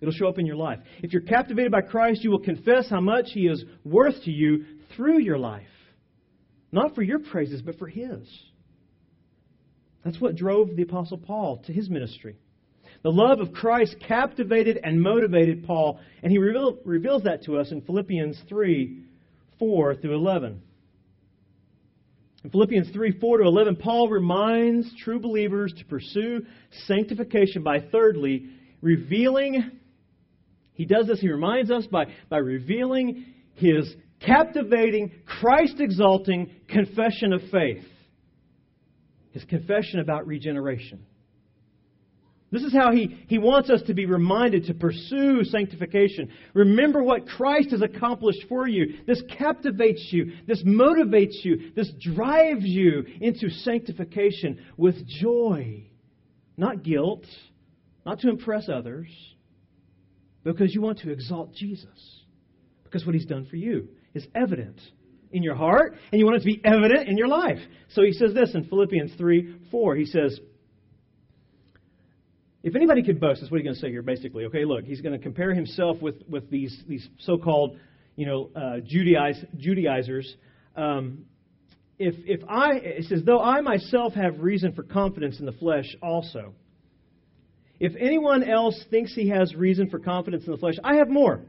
[0.00, 0.78] It'll show up in your life.
[1.02, 4.64] If you're captivated by Christ, you will confess how much He is worth to you
[4.96, 5.66] through your life.
[6.72, 8.26] Not for your praises, but for His.
[10.06, 12.38] That's what drove the Apostle Paul to his ministry.
[13.02, 17.72] The love of Christ captivated and motivated Paul, and he reveal, reveals that to us
[17.72, 19.04] in Philippians 3
[19.58, 20.62] 4 through 11.
[22.44, 26.44] In Philippians 3 4 to 11, Paul reminds true believers to pursue
[26.86, 28.48] sanctification by, thirdly,
[28.82, 29.70] revealing.
[30.74, 37.42] He does this, he reminds us by, by revealing his captivating, Christ exalting confession of
[37.50, 37.84] faith.
[39.32, 41.04] His confession about regeneration.
[42.50, 46.30] This is how he, he wants us to be reminded to pursue sanctification.
[46.52, 48.98] Remember what Christ has accomplished for you.
[49.06, 50.32] This captivates you.
[50.48, 51.70] This motivates you.
[51.76, 55.84] This drives you into sanctification with joy,
[56.56, 57.24] not guilt,
[58.04, 59.08] not to impress others,
[60.42, 62.24] because you want to exalt Jesus.
[62.82, 64.80] Because what he's done for you is evident
[65.30, 67.60] in your heart, and you want it to be evident in your life.
[67.90, 69.94] So he says this in Philippians 3 4.
[69.94, 70.40] He says,
[72.62, 74.44] if anybody could boast, that's what he's going to say here, basically.
[74.44, 77.76] Okay, look, he's going to compare himself with, with these, these so called
[78.16, 80.36] you know, uh, Judaiz, Judaizers.
[80.76, 81.24] Um,
[81.98, 85.86] if, if I, it says, though I myself have reason for confidence in the flesh
[86.02, 86.54] also.
[87.78, 91.40] If anyone else thinks he has reason for confidence in the flesh, I have more.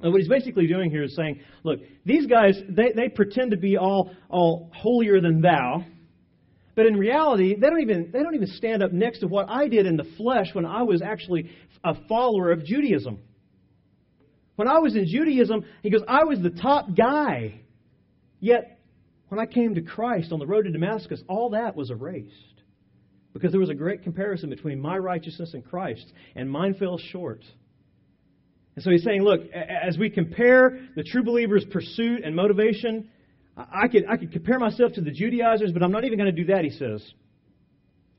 [0.00, 3.56] And what he's basically doing here is saying, look, these guys, they, they pretend to
[3.56, 5.84] be all, all holier than thou.
[6.78, 9.66] But in reality, they don't even they don't even stand up next to what I
[9.66, 11.50] did in the flesh when I was actually
[11.82, 13.18] a follower of Judaism.
[14.54, 17.62] When I was in Judaism, he goes, I was the top guy.
[18.38, 18.78] Yet
[19.26, 22.62] when I came to Christ on the road to Damascus, all that was erased.
[23.32, 27.42] Because there was a great comparison between my righteousness and Christ's, and mine fell short.
[28.76, 33.10] And so he's saying, look, as we compare the true believer's pursuit and motivation,
[33.58, 36.44] I could, I could compare myself to the Judaizers, but I'm not even going to
[36.44, 37.02] do that, he says.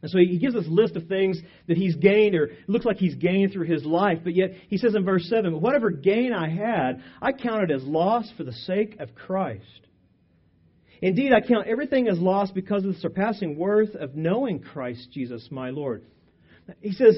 [0.02, 2.98] And so he gives us a list of things that he's gained, or looks like
[2.98, 4.20] he's gained through his life.
[4.24, 8.30] But yet, he says in verse 7 Whatever gain I had, I counted as loss
[8.38, 9.64] for the sake of Christ.
[11.02, 15.48] Indeed, I count everything as loss because of the surpassing worth of knowing Christ Jesus,
[15.52, 16.04] my Lord.
[16.82, 17.18] He says,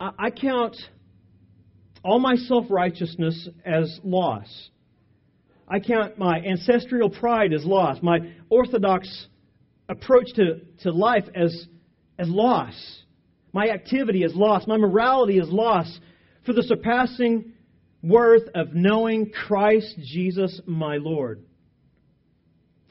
[0.00, 0.76] I count
[2.04, 4.70] all my self righteousness as loss.
[5.68, 8.18] I count my ancestral pride as loss, my
[8.50, 9.26] orthodox
[9.88, 11.66] approach to, to life as,
[12.18, 12.74] as loss,
[13.52, 16.00] my activity as loss, my morality as loss
[16.44, 17.52] for the surpassing
[18.02, 21.44] worth of knowing Christ Jesus my Lord.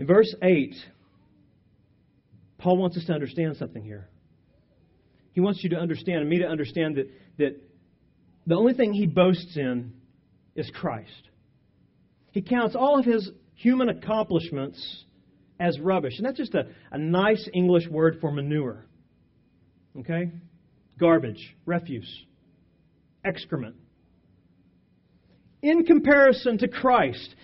[0.00, 0.74] In verse 8,
[2.56, 4.08] Paul wants us to understand something here.
[5.32, 7.62] He wants you to understand, and me to understand, that, that
[8.46, 9.92] the only thing he boasts in
[10.56, 11.28] is Christ.
[12.30, 15.04] He counts all of his human accomplishments
[15.60, 16.14] as rubbish.
[16.16, 18.86] And that's just a, a nice English word for manure.
[19.98, 20.32] Okay?
[20.98, 22.24] Garbage, refuse,
[23.22, 23.76] excrement.
[25.60, 27.34] In comparison to Christ,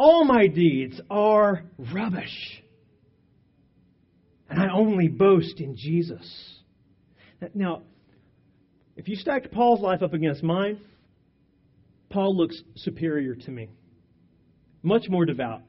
[0.00, 2.62] all my deeds are rubbish.
[4.48, 6.54] And I only boast in Jesus.
[7.52, 7.82] Now,
[8.96, 10.80] if you stacked Paul's life up against mine,
[12.08, 13.68] Paul looks superior to me.
[14.82, 15.60] Much more devout,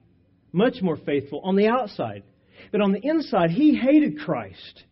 [0.53, 2.23] much more faithful on the outside.
[2.71, 4.85] But on the inside, he hated Christ.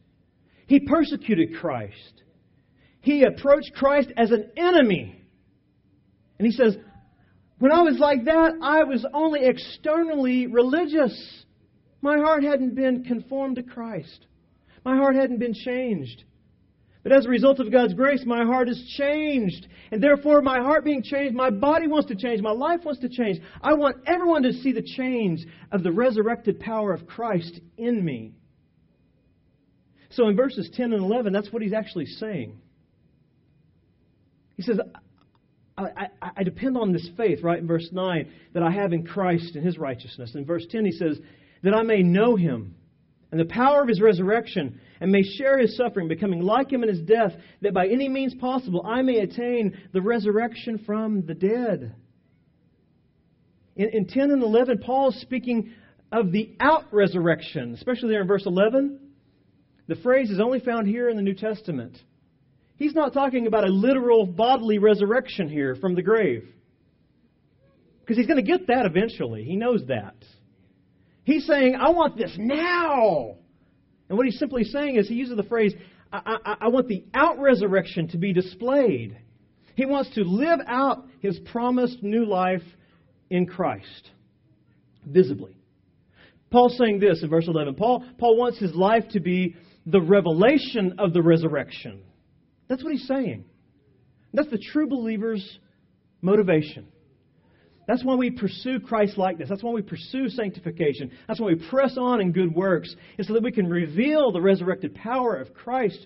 [0.68, 2.24] He persecuted Christ.
[3.00, 5.24] He approached Christ as an enemy.
[6.38, 6.76] And he says,
[7.60, 11.44] when I was like that, I was only externally religious.
[12.02, 14.26] My heart hadn't been conformed to Christ.
[14.86, 16.24] My heart hadn't been changed.
[17.04, 19.68] But as a result of God's grace, my heart is changed.
[19.92, 23.10] And therefore, my heart being changed, my body wants to change, my life wants to
[23.10, 23.40] change.
[23.62, 28.34] I want everyone to see the change of the resurrected power of Christ in me.
[30.12, 32.60] So in verses 10 and 11, that's what he's actually saying.
[34.56, 34.80] He says,
[35.80, 39.06] I, I, I, depend on this faith, right, in verse 9, that I have in
[39.06, 40.36] Christ and his righteousness.
[40.36, 41.20] In verse 10, he says,
[41.64, 42.76] that I may know him
[43.32, 46.90] and the power of his resurrection, and may share his suffering, becoming like him in
[46.90, 51.94] his death, that by any means possible I may attain the resurrection from the dead.
[53.76, 55.74] In, in 10 and 11, Paul is speaking
[56.12, 59.00] of the out resurrection, especially there in verse 11.
[59.88, 61.98] The phrase is only found here in the New Testament.
[62.80, 66.48] He's not talking about a literal bodily resurrection here from the grave.
[68.00, 69.44] Because he's going to get that eventually.
[69.44, 70.16] He knows that.
[71.26, 73.36] He's saying, I want this now.
[74.08, 75.74] And what he's simply saying is he uses the phrase,
[76.12, 79.20] I, I, I want the out resurrection to be displayed.
[79.76, 82.64] He wants to live out his promised new life
[83.30, 84.10] in Christ
[85.06, 85.56] visibly.
[86.50, 87.76] Paul's saying this in verse 11.
[87.76, 89.56] Paul, Paul wants his life to be
[89.86, 92.04] the revelation of the resurrection.
[92.70, 93.46] That's what he's saying.
[94.34, 95.60] That's the true believer's
[96.22, 96.88] motivation.
[97.88, 99.50] That's why we pursue Christ likeness.
[99.50, 101.12] That's why we pursue sanctification.
[101.28, 104.40] That's why we press on in good works, is so that we can reveal the
[104.40, 106.06] resurrected power of Christ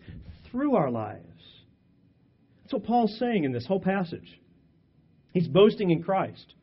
[0.49, 1.28] through our lives.
[2.64, 4.39] That's what Paul's saying in this whole passage.
[5.34, 6.53] He's boasting in Christ.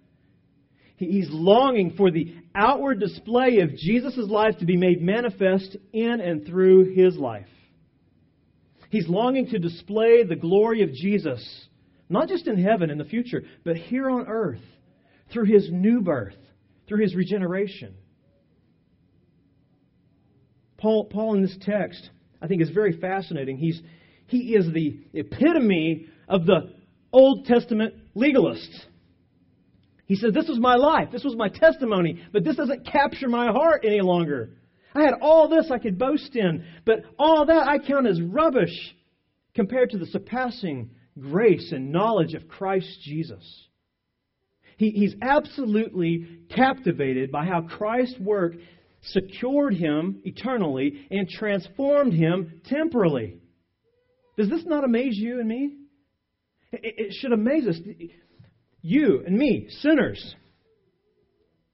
[0.97, 6.47] He's longing for the outward display of Jesus' life to be made manifest in and
[6.47, 7.47] through his life.
[8.91, 11.43] He's longing to display the glory of Jesus,
[12.09, 14.61] not just in heaven in the future, but here on earth
[15.33, 16.37] through his new birth,
[16.89, 17.95] through his regeneration.
[20.77, 22.11] Paul, Paul in this text,
[22.43, 23.59] I think, is very fascinating.
[23.59, 23.81] He's,
[24.27, 26.73] he is the epitome of the
[27.13, 28.87] Old Testament legalist.
[30.07, 33.53] He says, This was my life, this was my testimony, but this doesn't capture my
[33.53, 34.51] heart any longer.
[34.95, 38.95] I had all this I could boast in, but all that I count as rubbish
[39.55, 43.45] compared to the surpassing grace and knowledge of Christ Jesus.
[44.77, 48.55] He, he's absolutely captivated by how Christ's work
[49.03, 53.39] secured him eternally and transformed him temporally.
[54.37, 55.77] Does this not amaze you and me?
[56.73, 57.79] It, it should amaze us.
[58.83, 60.35] You and me, sinners,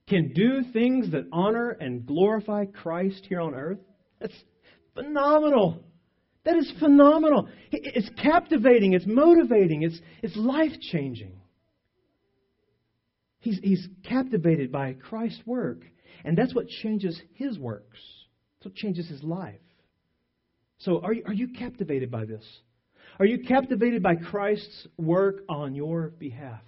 [0.08, 3.78] can do things that honor and glorify Christ here on earth.
[4.20, 4.34] That's
[4.94, 5.82] phenomenal.
[6.44, 7.48] That is phenomenal.
[7.72, 11.32] It's captivating, it's motivating, it's, it's life changing.
[13.40, 15.82] He's, he's captivated by Christ's work.
[16.24, 17.98] And that's what changes his works.
[18.58, 19.60] That's what changes his life.
[20.78, 22.44] So, are you, are you captivated by this?
[23.18, 26.62] Are you captivated by Christ's work on your behalf?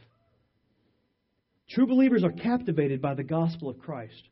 [1.71, 4.29] True believers are captivated by the gospel of Christ.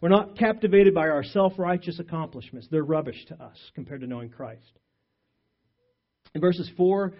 [0.00, 2.66] We're not captivated by our self righteous accomplishments.
[2.70, 4.78] They're rubbish to us compared to knowing Christ.
[6.34, 7.12] In verses 4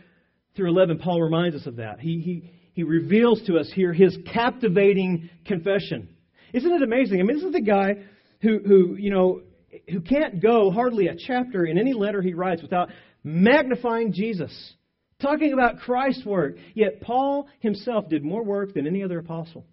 [0.57, 2.01] through 11, Paul reminds us of that.
[2.01, 6.09] He, he, he reveals to us here his captivating confession.
[6.53, 7.21] Isn't it amazing?
[7.21, 7.95] I mean, this is the guy
[8.41, 9.43] who, who, you know,
[9.89, 12.91] who can't go hardly a chapter in any letter he writes without
[13.23, 14.75] magnifying Jesus,
[15.23, 16.57] talking about Christ's work.
[16.75, 19.65] Yet Paul himself did more work than any other apostle,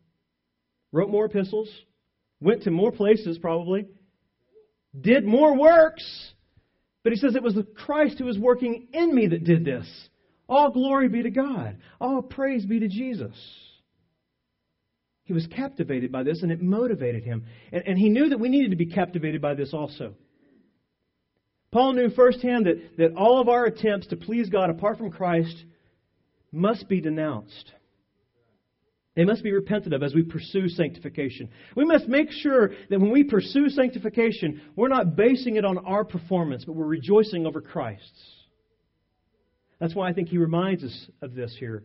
[0.92, 1.70] wrote more epistles,
[2.40, 3.88] went to more places probably,
[5.00, 6.34] did more works.
[7.04, 9.88] But he says it was the Christ who was working in me that did this.
[10.48, 11.78] All glory be to God.
[12.02, 13.36] All praise be to Jesus.
[15.24, 17.46] He was captivated by this, and it motivated him.
[17.72, 20.16] And, and, he knew that we needed to be captivated by this also.
[21.72, 25.66] Paul knew firsthand that, that all of our attempts to please God apart from Christ
[26.52, 27.74] must be denounced.
[29.16, 31.50] They must be repented of as we pursue sanctification.
[31.76, 36.06] We must make sure that when we pursue sanctification, we're not basing it on our
[36.06, 38.24] performance, but we're rejoicing over Christ's.
[39.80, 41.84] That's why I think he reminds us of this here,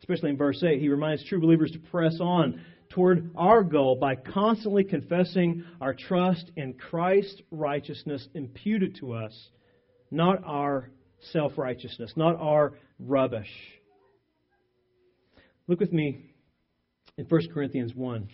[0.00, 0.80] especially in verse 8.
[0.80, 6.50] He reminds true believers to press on toward our goal by constantly confessing our trust
[6.56, 9.48] in Christ's righteousness imputed to us,
[10.10, 10.90] not our
[11.32, 13.50] self righteousness, not our rubbish.
[15.66, 16.30] Look with me
[17.18, 18.28] in 1 Corinthians 1.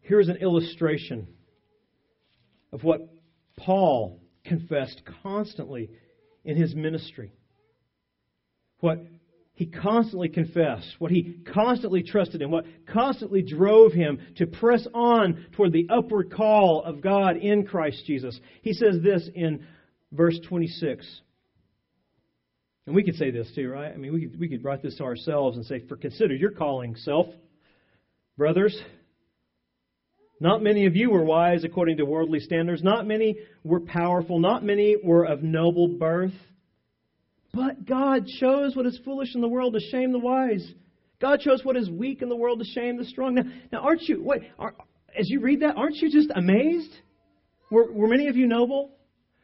[0.00, 1.28] Here's an illustration
[2.72, 3.00] of what
[3.56, 5.90] Paul confessed constantly
[6.44, 7.32] in his ministry.
[8.80, 9.06] What
[9.60, 15.44] he constantly confessed, what he constantly trusted in, what constantly drove him to press on
[15.52, 18.40] toward the upward call of God in Christ Jesus.
[18.62, 19.66] He says this in
[20.12, 21.06] verse 26.
[22.86, 23.92] And we could say this too, right?
[23.92, 26.52] I mean, we could, we could write this to ourselves and say, For consider your
[26.52, 27.26] calling, self,
[28.38, 28.74] brothers.
[30.40, 32.82] Not many of you were wise according to worldly standards.
[32.82, 34.38] Not many were powerful.
[34.38, 36.32] Not many were of noble birth.
[37.52, 40.66] But God chose what is foolish in the world to shame the wise.
[41.20, 43.34] God chose what is weak in the world to shame the strong.
[43.34, 43.42] Now,
[43.72, 44.74] now aren't you, wait, are,
[45.18, 46.92] as you read that, aren't you just amazed?
[47.70, 48.92] Were, were many of you noble?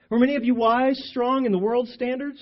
[0.08, 2.40] Were many of you wise, strong in the world's standards?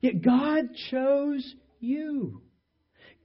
[0.00, 2.42] Yet God chose you.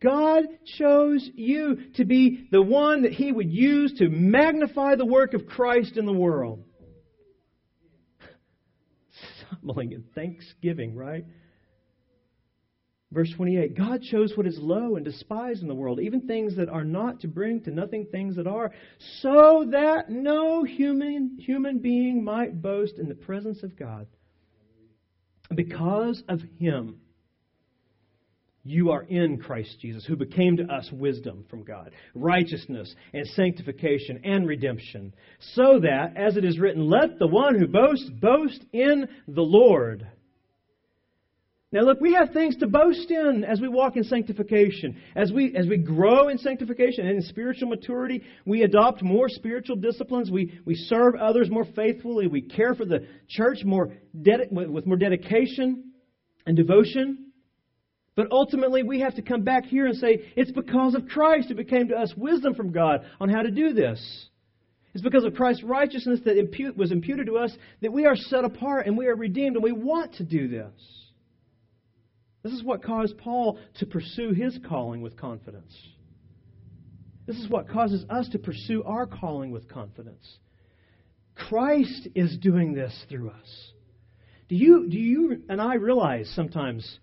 [0.02, 0.44] God
[0.78, 5.46] chose you to be the one that He would use to magnify the work of
[5.46, 6.64] Christ in the world.
[9.50, 11.26] Humbling and thanksgiving, right?
[13.12, 16.70] Verse 28 God chose what is low and despised in the world, even things that
[16.70, 18.72] are not, to bring to nothing things that are,
[19.22, 24.08] so that no human, human being might boast in the presence of God.
[25.56, 27.02] Because of Him,
[28.64, 34.22] you are in Christ Jesus, who became to us wisdom from God, righteousness and sanctification
[34.24, 35.14] and redemption,
[35.54, 40.06] so that, as it is written, let the one who boasts boast in the Lord.
[41.72, 45.00] Now look, we have things to boast in as we walk in sanctification.
[45.16, 49.76] As we as we grow in sanctification and in spiritual maturity, we adopt more spiritual
[49.76, 50.32] disciplines.
[50.32, 52.26] We we serve others more faithfully.
[52.26, 53.94] We care for the church more
[54.52, 55.92] with more dedication
[56.48, 57.29] and devotion.
[58.20, 61.56] But ultimately, we have to come back here and say, it's because of Christ who
[61.56, 64.26] became to us wisdom from God on how to do this.
[64.94, 68.44] It's because of Christ's righteousness that impute, was imputed to us that we are set
[68.44, 70.74] apart and we are redeemed and we want to do this.
[72.44, 75.74] This is what caused Paul to pursue his calling with confidence.
[77.26, 80.28] This is what causes us to pursue our calling with confidence.
[81.36, 83.72] Christ is doing this through us.
[84.50, 87.00] Do you, do you and I realize sometimes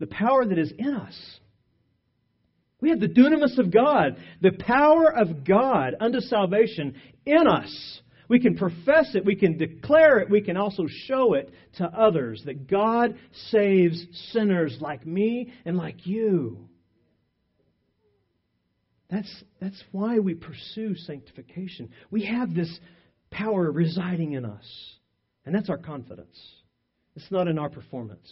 [0.00, 1.38] the power that is in us?
[2.80, 6.94] We have the dunamis of God, the power of God unto salvation
[7.26, 8.00] in us.
[8.28, 12.42] We can profess it, we can declare it, we can also show it to others
[12.46, 13.18] that God
[13.50, 16.68] saves sinners like me and like you.
[19.10, 21.90] That's, that's why we pursue sanctification.
[22.12, 22.78] We have this
[23.30, 24.94] power residing in us,
[25.44, 26.40] and that's our confidence.
[27.16, 28.30] It's not in our performance.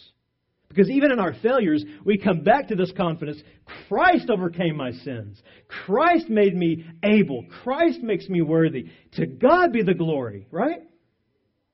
[0.69, 3.41] Because even in our failures, we come back to this confidence
[3.87, 5.41] Christ overcame my sins.
[5.67, 7.45] Christ made me able.
[7.63, 8.87] Christ makes me worthy.
[9.13, 10.81] To God be the glory, right?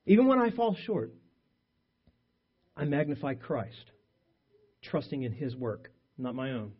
[0.05, 1.13] Even when I fall short,
[2.77, 3.91] I magnify Christ,
[4.81, 6.71] trusting in His work, not my own.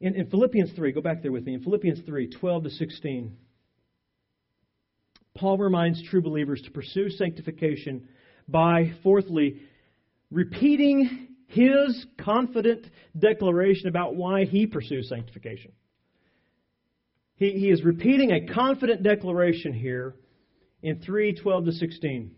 [0.00, 1.54] In, in Philippians 3, go back there with me.
[1.54, 3.36] In Philippians 3, 12 to 16,
[5.36, 8.08] Paul reminds true believers to pursue sanctification
[8.48, 9.60] by, fourthly,
[10.30, 12.86] repeating his confident
[13.18, 15.72] declaration about why he pursues sanctification.
[17.36, 20.16] He, he is repeating a confident declaration here
[20.82, 22.30] in 3 12 to 16.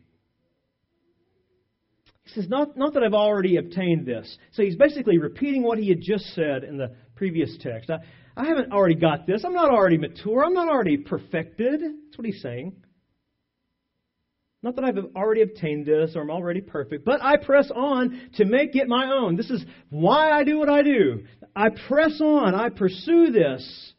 [2.25, 4.37] He says, not, not that I've already obtained this.
[4.53, 7.89] So he's basically repeating what he had just said in the previous text.
[7.89, 8.01] I,
[8.37, 9.45] I haven't already got this.
[9.45, 10.45] I'm not already mature.
[10.45, 11.81] I'm not already perfected.
[11.81, 12.77] That's what he's saying.
[14.63, 18.45] Not that I've already obtained this or I'm already perfect, but I press on to
[18.45, 19.37] make it my own.
[19.37, 21.25] This is why I do what I do.
[21.55, 22.55] I press on.
[22.55, 23.93] I pursue this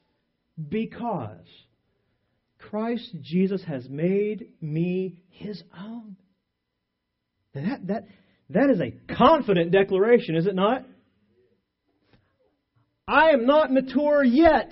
[0.70, 1.46] because
[2.58, 6.18] Christ Jesus has made me his own.
[7.54, 8.08] That, that,
[8.50, 10.86] that is a confident declaration, is it not?
[13.08, 14.72] I am not mature yet.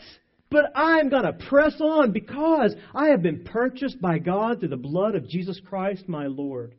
[0.50, 4.78] But I'm going to press on because I have been purchased by God through the
[4.78, 6.76] blood of Jesus Christ, my Lord.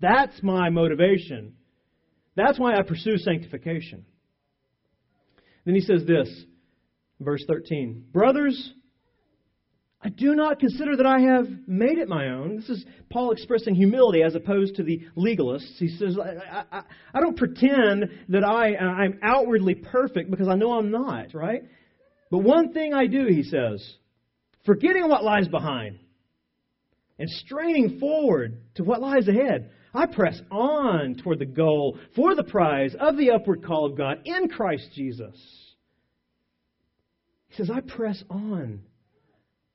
[0.00, 1.54] That's my motivation.
[2.36, 4.04] That's why I pursue sanctification.
[5.64, 6.28] Then he says this,
[7.20, 8.72] verse 13 Brothers,
[10.04, 12.56] I do not consider that I have made it my own.
[12.56, 15.76] This is Paul expressing humility as opposed to the legalists.
[15.78, 16.82] He says, I, I,
[17.14, 21.62] I don't pretend that I, I'm outwardly perfect because I know I'm not, right?
[22.32, 23.86] But one thing I do, he says,
[24.64, 25.98] forgetting what lies behind
[27.18, 32.42] and straining forward to what lies ahead, I press on toward the goal for the
[32.42, 35.36] prize of the upward call of God in Christ Jesus.
[37.48, 38.80] He says, I press on.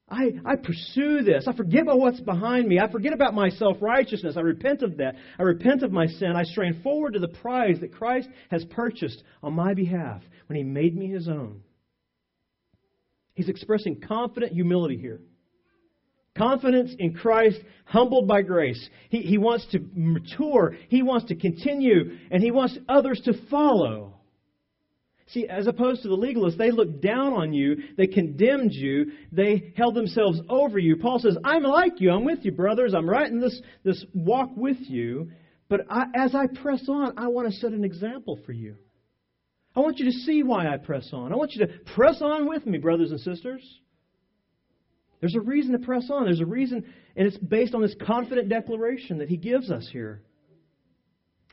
[0.09, 1.47] I, I pursue this.
[1.47, 2.79] I forget about what's behind me.
[2.79, 4.33] I forget about my self righteousness.
[4.35, 5.13] I repent of that.
[5.37, 6.33] I repent of my sin.
[6.35, 10.63] I strain forward to the prize that Christ has purchased on my behalf when He
[10.63, 11.61] made me His own.
[13.37, 15.21] He's expressing confident humility here.
[16.35, 18.89] Confidence in Christ, humbled by grace.
[19.09, 24.15] He, he wants to mature, he wants to continue, and he wants others to follow.
[25.27, 29.71] See, as opposed to the legalists, they looked down on you, they condemned you, they
[29.77, 30.95] held themselves over you.
[30.95, 34.49] Paul says, I'm like you, I'm with you, brothers, I'm right in this, this walk
[34.57, 35.29] with you,
[35.69, 38.77] but I, as I press on, I want to set an example for you.
[39.77, 41.31] I want you to see why I press on.
[41.31, 43.61] I want you to press on with me, brothers and sisters.
[45.19, 46.25] There's a reason to press on.
[46.25, 46.83] There's a reason,
[47.15, 50.23] and it's based on this confident declaration that he gives us here.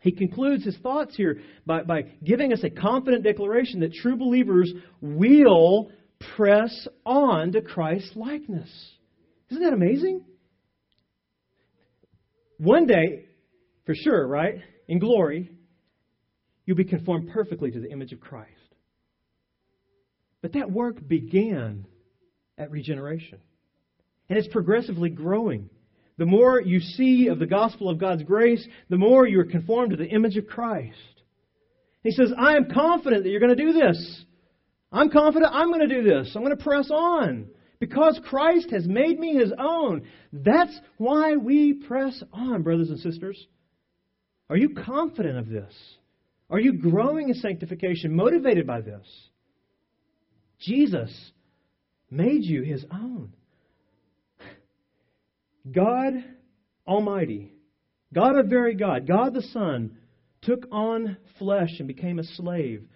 [0.01, 4.72] He concludes his thoughts here by, by giving us a confident declaration that true believers
[5.03, 5.91] will
[6.37, 8.70] press on to Christ's likeness.
[9.51, 10.25] Isn't that amazing?
[12.57, 13.27] One day,
[13.85, 14.61] for sure, right?
[14.89, 15.51] In glory,
[16.64, 18.50] you'll be conformed perfectly to the image of Christ.
[20.42, 21.86] But that work began
[22.58, 23.38] at regeneration.
[24.28, 25.70] And it's progressively growing.
[26.16, 29.90] The more you see of the gospel of God's grace, the more you are conformed
[29.90, 30.96] to the image of Christ.
[32.02, 34.24] He says, I am confident that you're going to do this.
[34.92, 36.32] I'm confident I'm going to do this.
[36.34, 37.48] I'm going to press on.
[37.80, 40.06] Because Christ has made me his own.
[40.32, 43.46] That's why we press on, brothers and sisters.
[44.48, 45.74] Are you confident of this?
[46.51, 49.07] Are you growing in sanctification, motivated by this?
[50.61, 51.32] Jesus
[52.11, 53.32] made you his own.
[55.70, 56.12] God
[56.86, 57.53] Almighty,
[58.12, 59.97] God of very God, God the Son,
[60.42, 62.86] took on flesh and became a slave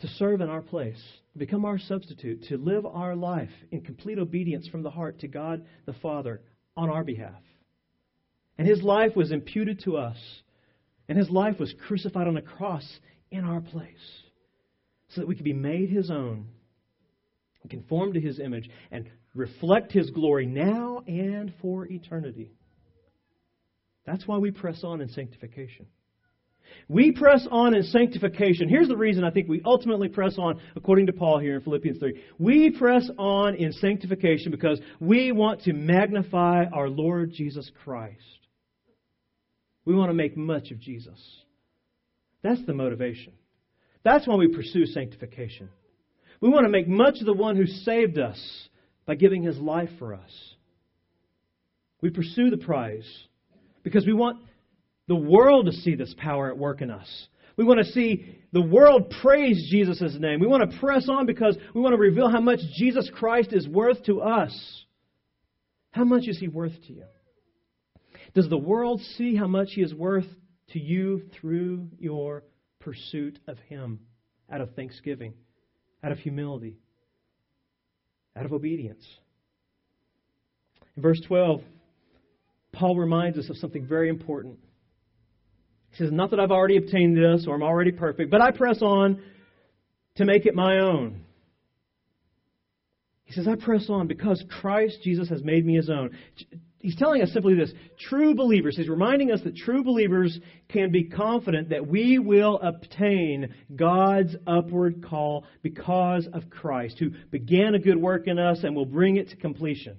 [0.00, 1.00] to serve in our place,
[1.36, 5.66] become our substitute, to live our life in complete obedience from the heart to God
[5.84, 6.40] the Father
[6.76, 7.42] on our behalf.
[8.56, 10.16] And his life was imputed to us,
[11.10, 12.88] and his life was crucified on a cross
[13.30, 14.22] in our place
[15.10, 16.46] so that we could be made his own
[17.68, 22.50] conform to his image and reflect His glory now and for eternity.
[24.06, 25.86] That's why we press on in sanctification.
[26.88, 28.68] We press on in sanctification.
[28.68, 31.98] Here's the reason I think we ultimately press on, according to Paul here in Philippians
[31.98, 32.22] 3.
[32.38, 38.39] We press on in sanctification because we want to magnify our Lord Jesus Christ.
[39.90, 41.18] We want to make much of Jesus.
[42.42, 43.32] That's the motivation.
[44.04, 45.68] That's why we pursue sanctification.
[46.40, 48.40] We want to make much of the one who saved us
[49.04, 50.30] by giving his life for us.
[52.02, 53.04] We pursue the prize
[53.82, 54.38] because we want
[55.08, 57.26] the world to see this power at work in us.
[57.56, 60.38] We want to see the world praise Jesus' name.
[60.38, 63.66] We want to press on because we want to reveal how much Jesus Christ is
[63.66, 64.84] worth to us.
[65.90, 67.06] How much is he worth to you?
[68.34, 70.26] Does the world see how much he is worth
[70.70, 72.44] to you through your
[72.78, 74.00] pursuit of him
[74.50, 75.34] out of thanksgiving,
[76.02, 76.78] out of humility?
[78.36, 79.04] out of obedience.
[80.96, 81.62] In verse 12,
[82.72, 84.58] Paul reminds us of something very important.
[85.90, 88.80] He says, Not that I've already obtained this or I'm already perfect, but I press
[88.82, 89.20] on
[90.16, 91.22] to make it my own.
[93.24, 96.16] He says, I press on because Christ Jesus has made me his own
[96.80, 97.72] he's telling us simply this
[98.08, 103.54] true believers, he's reminding us that true believers can be confident that we will obtain
[103.74, 108.86] God's upward call because of Christ, who began a good work in us and will
[108.86, 109.98] bring it to completion.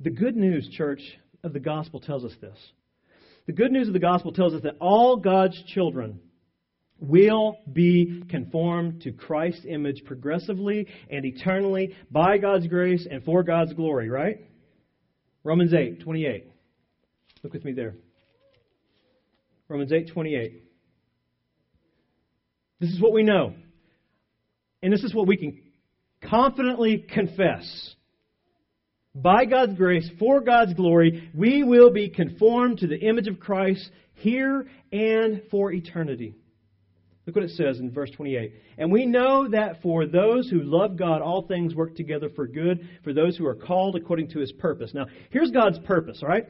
[0.00, 1.02] The good news, church,
[1.44, 2.56] of the gospel tells us this.
[3.46, 6.20] The good news of the gospel tells us that all God's children
[7.00, 13.72] will be conformed to Christ's image progressively and eternally by God's grace and for God's
[13.72, 14.38] glory, right?
[15.42, 16.46] Romans 8, 28.
[17.42, 17.94] Look with me there.
[19.68, 20.64] Romans 8, 28.
[22.80, 23.54] This is what we know.
[24.82, 25.60] And this is what we can
[26.28, 27.94] confidently confess.
[29.14, 33.90] By God's grace, for God's glory, we will be conformed to the image of Christ
[34.14, 36.36] here and for eternity.
[37.26, 38.54] Look what it says in verse 28.
[38.78, 42.88] And we know that for those who love God, all things work together for good,
[43.04, 44.92] for those who are called according to his purpose.
[44.94, 46.46] Now, here's God's purpose, right?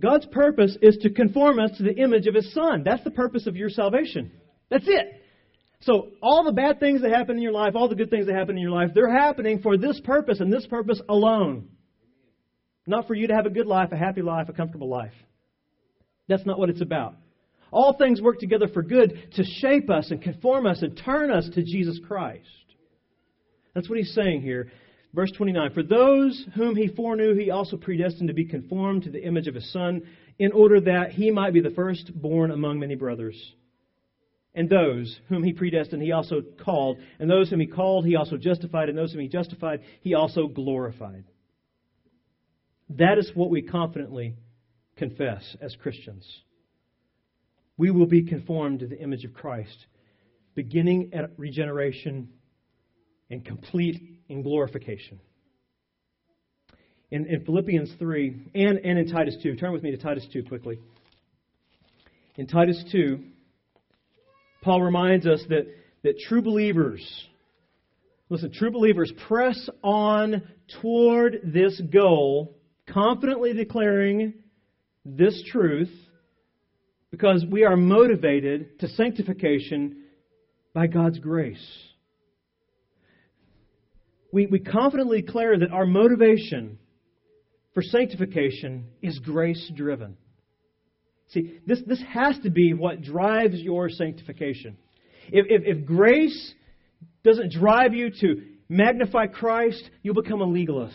[0.00, 2.82] God's purpose is to conform us to the image of his Son.
[2.84, 4.30] That's the purpose of your salvation.
[4.70, 5.20] That's it.
[5.80, 8.36] So, all the bad things that happen in your life, all the good things that
[8.36, 11.68] happen in your life, they're happening for this purpose and this purpose alone.
[12.86, 15.12] Not for you to have a good life, a happy life, a comfortable life.
[16.28, 17.16] That's not what it's about.
[17.72, 21.48] All things work together for good to shape us and conform us and turn us
[21.54, 22.46] to Jesus Christ.
[23.74, 24.70] That's what he's saying here.
[25.14, 29.24] Verse 29 For those whom he foreknew, he also predestined to be conformed to the
[29.24, 30.02] image of his Son,
[30.38, 33.54] in order that he might be the firstborn among many brothers.
[34.54, 36.98] And those whom he predestined, he also called.
[37.18, 38.90] And those whom he called, he also justified.
[38.90, 41.24] And those whom he justified, he also glorified.
[42.90, 44.34] That is what we confidently
[44.96, 46.26] confess as Christians.
[47.76, 49.86] We will be conformed to the image of Christ,
[50.54, 52.28] beginning at regeneration
[53.30, 55.20] and complete in glorification.
[57.10, 60.44] In, in Philippians 3 and, and in Titus 2, turn with me to Titus 2
[60.44, 60.78] quickly.
[62.36, 63.20] In Titus 2,
[64.62, 65.66] Paul reminds us that,
[66.02, 67.02] that true believers,
[68.28, 70.42] listen, true believers press on
[70.80, 72.56] toward this goal,
[72.88, 74.34] confidently declaring
[75.04, 75.90] this truth,
[77.12, 79.98] because we are motivated to sanctification
[80.74, 81.64] by God's grace.
[84.32, 86.78] We, we confidently declare that our motivation
[87.74, 90.16] for sanctification is grace driven.
[91.28, 94.78] See, this, this has to be what drives your sanctification.
[95.28, 96.54] If, if, if grace
[97.24, 100.94] doesn't drive you to magnify Christ, you'll become a legalist.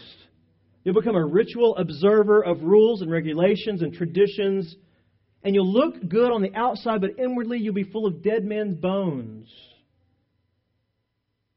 [0.83, 4.75] You'll become a ritual observer of rules and regulations and traditions.
[5.43, 8.75] And you'll look good on the outside, but inwardly you'll be full of dead men's
[8.75, 9.49] bones.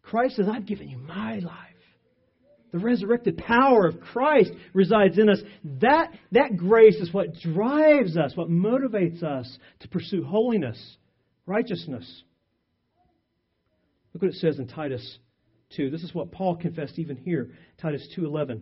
[0.03, 1.71] Christ says, I've given you my life
[2.73, 5.41] the resurrected power of Christ resides in us.
[5.81, 10.97] That, that grace is what drives us, what motivates us to pursue holiness,
[11.47, 12.23] righteousness.
[14.15, 15.19] Look what it says in Titus
[15.77, 15.91] 2.
[15.91, 18.59] This is what Paul confessed even here, Titus 2:11.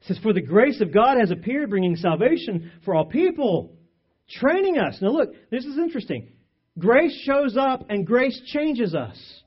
[0.00, 3.75] It says, "For the grace of God has appeared, bringing salvation for all people,
[4.28, 6.28] training us." Now look, this is interesting.
[6.78, 9.42] Grace shows up and grace changes us.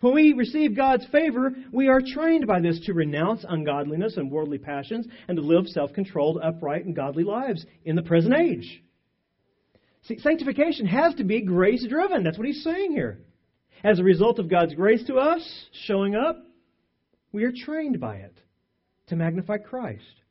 [0.00, 4.58] When we receive God's favor, we are trained by this to renounce ungodliness and worldly
[4.58, 8.82] passions and to live self controlled, upright, and godly lives in the present age.
[10.02, 12.24] See, sanctification has to be grace driven.
[12.24, 13.20] That's what he's saying here.
[13.84, 16.44] As a result of God's grace to us showing up,
[17.30, 18.36] we are trained by it
[19.06, 20.21] to magnify Christ.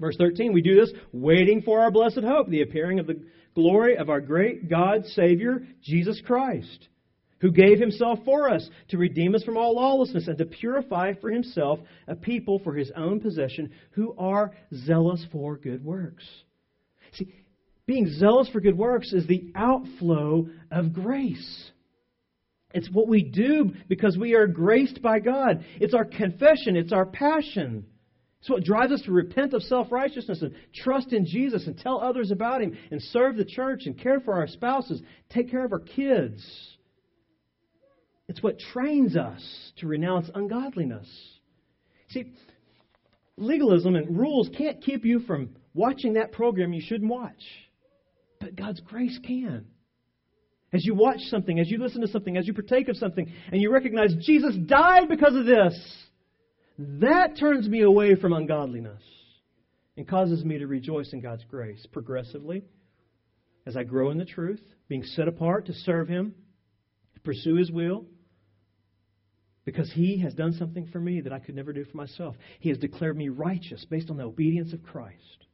[0.00, 3.22] Verse 13, we do this waiting for our blessed hope, the appearing of the
[3.54, 6.88] glory of our great God, Savior, Jesus Christ
[7.40, 11.30] who gave himself for us to redeem us from all lawlessness and to purify for
[11.30, 14.52] himself a people for his own possession who are
[14.84, 16.24] zealous for good works.
[17.12, 17.34] See,
[17.86, 21.70] being zealous for good works is the outflow of grace.
[22.72, 25.64] It's what we do because we are graced by God.
[25.80, 27.86] It's our confession, it's our passion.
[28.40, 32.00] It's what drives us to repent of self righteousness and trust in Jesus and tell
[32.00, 35.72] others about Him and serve the church and care for our spouses, take care of
[35.72, 36.42] our kids.
[38.28, 41.08] It's what trains us to renounce ungodliness.
[42.10, 42.32] See,
[43.36, 47.42] legalism and rules can't keep you from watching that program you shouldn't watch.
[48.40, 49.66] But God's grace can.
[50.72, 53.60] As you watch something, as you listen to something, as you partake of something, and
[53.60, 55.74] you recognize Jesus died because of this,
[56.80, 59.02] that turns me away from ungodliness
[59.96, 62.64] and causes me to rejoice in God's grace progressively
[63.66, 66.34] as I grow in the truth, being set apart to serve Him,
[67.14, 68.06] to pursue His will,
[69.64, 72.34] because he has done something for me that I could never do for myself.
[72.60, 75.46] He has declared me righteous based on the obedience of Christ.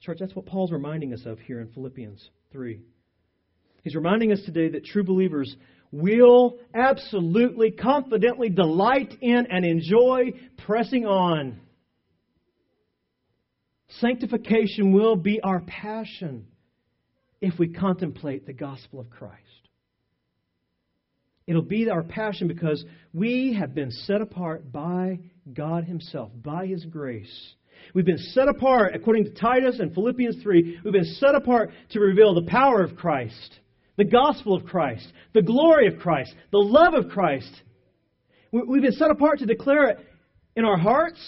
[0.00, 2.80] Church, that's what Paul's reminding us of here in Philippians 3.
[3.82, 5.54] He's reminding us today that true believers
[5.90, 10.32] will absolutely, confidently delight in and enjoy
[10.66, 11.60] pressing on.
[14.00, 16.46] Sanctification will be our passion
[17.40, 19.42] if we contemplate the gospel of Christ.
[21.46, 22.84] It'll be our passion because
[23.14, 25.20] we have been set apart by
[25.54, 27.54] God Himself, by His grace.
[27.94, 32.00] We've been set apart, according to Titus and Philippians 3, we've been set apart to
[32.00, 33.60] reveal the power of Christ,
[33.98, 37.50] the gospel of Christ, the glory of Christ, the love of Christ.
[38.50, 39.98] We've been set apart to declare it
[40.56, 41.20] in our hearts,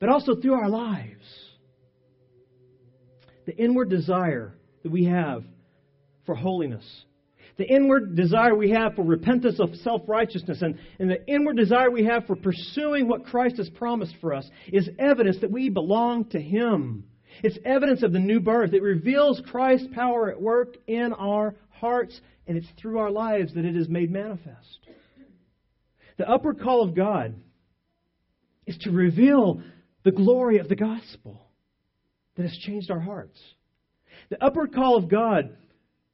[0.00, 1.26] but also through our lives.
[3.44, 5.44] The inward desire that we have
[6.24, 7.04] for holiness
[7.56, 11.90] the inward desire we have for repentance of self righteousness and, and the inward desire
[11.90, 16.24] we have for pursuing what Christ has promised for us is evidence that we belong
[16.30, 17.04] to Him.
[17.42, 18.74] It's evidence of the new birth.
[18.74, 21.54] It reveals Christ's power at work in our
[21.84, 24.78] hearts, and it's through our lives that it is made manifest.
[26.16, 27.34] The upward call of God
[28.66, 29.62] is to reveal
[30.02, 31.46] the glory of the gospel
[32.36, 33.38] that has changed our hearts.
[34.30, 35.56] The upward call of God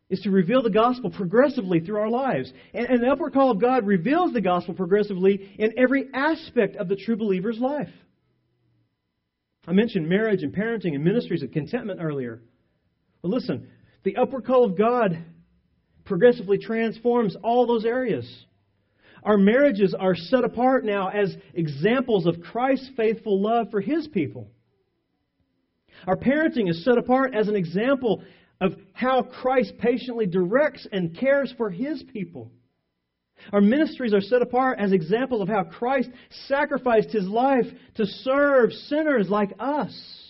[0.08, 2.52] is to reveal the gospel progressively through our lives.
[2.74, 6.88] And, and, the upward call of God reveals the gospel progressively in every aspect of
[6.88, 7.92] the true believer's life.
[9.68, 12.42] I mentioned marriage and parenting and ministries of contentment earlier.
[13.22, 13.68] Well, listen,
[14.02, 15.16] the upward call of God
[16.10, 18.28] progressively transforms all those areas.
[19.22, 24.50] Our marriages are set apart now as examples of Christ's faithful love for His people.
[26.08, 28.24] Our parenting is set apart as an example
[28.60, 32.50] of how Christ patiently directs and cares for His people.
[33.52, 36.10] Our ministries are set apart as examples of how Christ
[36.48, 40.29] sacrificed His life to serve sinners like us.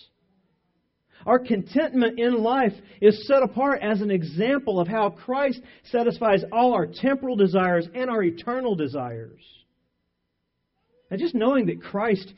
[1.26, 6.72] Our contentment in life is set apart as an example of how Christ satisfies all
[6.72, 9.42] our temporal desires and our eternal desires.
[11.10, 12.32] And just knowing that Christ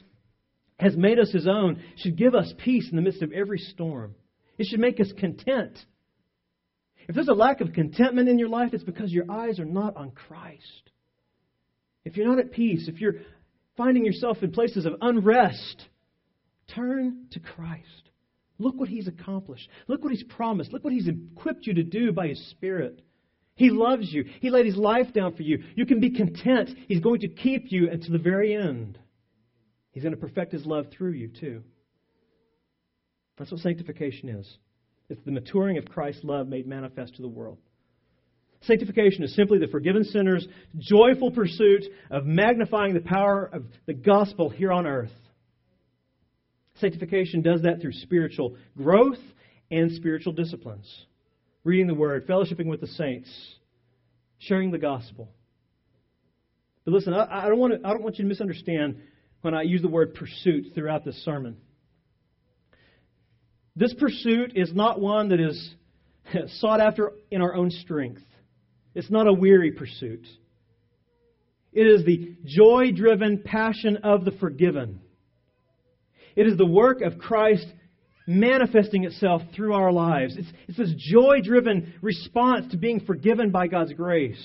[0.78, 4.14] has made us his own should give us peace in the midst of every storm.
[4.58, 5.78] It should make us content.
[7.08, 9.96] If there's a lack of contentment in your life, it's because your eyes are not
[9.96, 10.90] on Christ.
[12.04, 13.16] If you're not at peace, if you're
[13.76, 15.88] finding yourself in places of unrest,
[16.74, 18.10] turn to Christ.
[18.62, 19.68] Look what He's accomplished.
[19.88, 20.72] Look what He's promised.
[20.72, 23.02] Look what He's equipped you to do by His Spirit.
[23.54, 24.24] He loves you.
[24.40, 25.62] He laid His life down for you.
[25.74, 26.70] You can be content.
[26.88, 28.98] He's going to keep you until the very end.
[29.90, 31.62] He's going to perfect His love through you, too.
[33.36, 34.58] That's what sanctification is.
[35.08, 37.58] It's the maturing of Christ's love made manifest to the world.
[38.62, 40.46] Sanctification is simply the forgiven sinner's
[40.78, 45.10] joyful pursuit of magnifying the power of the gospel here on earth.
[46.82, 49.20] Sanctification does that through spiritual growth
[49.70, 51.06] and spiritual disciplines.
[51.64, 53.30] Reading the Word, fellowshipping with the saints,
[54.38, 55.30] sharing the gospel.
[56.84, 59.00] But listen, I, I, don't want to, I don't want you to misunderstand
[59.42, 61.56] when I use the word pursuit throughout this sermon.
[63.76, 65.74] This pursuit is not one that is
[66.58, 68.22] sought after in our own strength.
[68.94, 70.26] It's not a weary pursuit.
[71.72, 75.00] It is the joy driven passion of the forgiven.
[76.36, 77.66] It is the work of Christ
[78.26, 80.36] manifesting itself through our lives.
[80.36, 84.42] It's, it's this joy driven response to being forgiven by God's grace.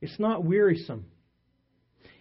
[0.00, 1.06] It's not wearisome.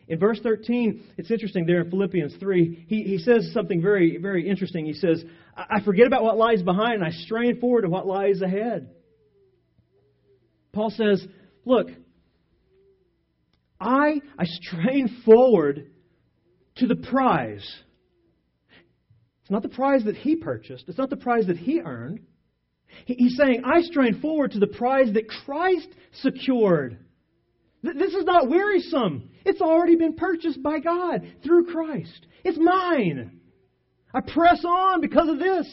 [0.07, 4.47] In verse 13, it's interesting there in Philippians 3, he, he says something very, very
[4.47, 4.85] interesting.
[4.85, 5.23] He says,
[5.55, 8.89] I forget about what lies behind and I strain forward to what lies ahead.
[10.71, 11.25] Paul says,
[11.65, 11.87] Look,
[13.81, 15.91] I, I strain forward
[16.77, 17.67] to the prize
[19.47, 22.19] it's not the prize that he purchased, it's not the prize that he earned.
[23.05, 25.87] He's saying, I strain forward to the prize that Christ
[26.21, 26.97] secured.
[27.81, 29.29] This is not wearisome.
[29.45, 32.27] It's already been purchased by God through Christ.
[32.43, 33.39] It's mine.
[34.13, 35.65] I press on because of this.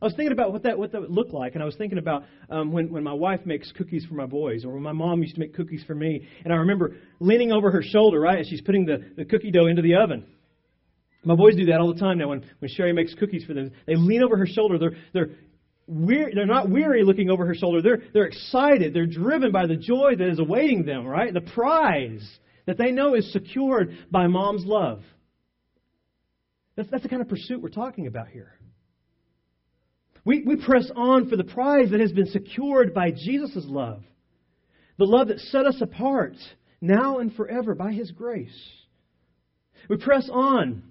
[0.00, 1.98] I was thinking about what that what that would look like, and I was thinking
[1.98, 5.20] about um, when when my wife makes cookies for my boys, or when my mom
[5.20, 8.46] used to make cookies for me, and I remember leaning over her shoulder right as
[8.46, 10.24] she's putting the, the cookie dough into the oven,
[11.26, 13.72] my boys do that all the time now when, when Sherry makes cookies for them.
[13.86, 14.78] They lean over her shoulder.
[14.78, 15.30] They're, they're,
[16.32, 17.82] they're not weary looking over her shoulder.
[17.82, 18.94] They're, they're excited.
[18.94, 21.34] They're driven by the joy that is awaiting them, right?
[21.34, 22.24] The prize
[22.66, 25.02] that they know is secured by mom's love.
[26.76, 28.52] That's, that's the kind of pursuit we're talking about here.
[30.24, 34.02] We, we press on for the prize that has been secured by Jesus' love.
[34.98, 36.36] The love that set us apart
[36.80, 38.56] now and forever by His grace.
[39.88, 40.82] We press on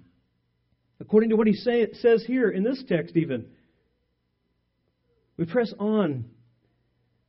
[1.00, 3.46] According to what he say, says here in this text, even.
[5.36, 6.24] We press on,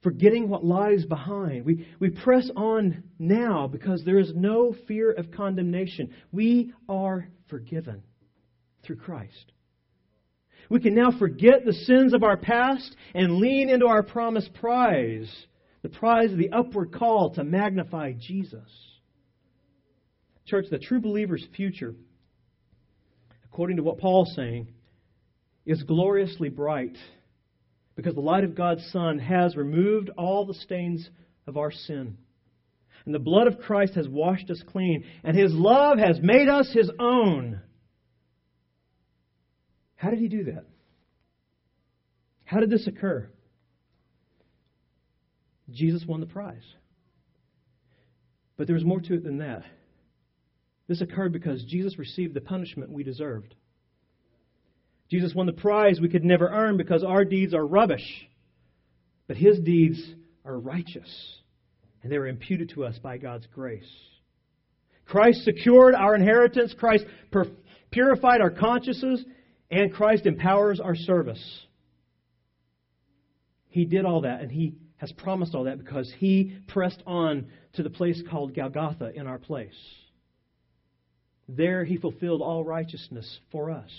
[0.02, 1.66] forgetting what lies behind.
[1.66, 6.14] We, we press on now because there is no fear of condemnation.
[6.32, 8.04] We are forgiven
[8.84, 9.52] through Christ.
[10.70, 15.30] We can now forget the sins of our past and lean into our promised prize
[15.82, 18.70] the prize of the upward call to magnify Jesus.
[20.46, 21.94] Church, the true believer's future
[23.52, 24.68] according to what Paul's saying,
[25.66, 26.98] is gloriously bright
[27.96, 31.10] because the light of God's Son has removed all the stains
[31.46, 32.18] of our sin.
[33.06, 36.70] And the blood of Christ has washed us clean, and His love has made us
[36.74, 37.62] His own.
[39.96, 40.66] How did He do that?
[42.46, 43.30] How did this occur?
[45.70, 46.64] Jesus won the prize.
[48.58, 49.64] But there was more to it than that.
[50.88, 53.56] This occurred because Jesus received the punishment we deserved.
[55.10, 58.28] Jesus won the prize we could never earn because our deeds are rubbish,
[59.28, 60.02] but his deeds
[60.46, 61.40] are righteous,
[62.04, 63.90] and they were imputed to us by God's grace.
[65.06, 67.06] Christ secured our inheritance, Christ
[67.92, 69.24] purified our consciences,
[69.72, 71.66] and Christ empowers our service.
[73.70, 77.84] He did all that, and he has promised all that because he pressed on to
[77.84, 79.76] the place called Golgotha in our place.
[81.48, 83.92] There he fulfilled all righteousness for us.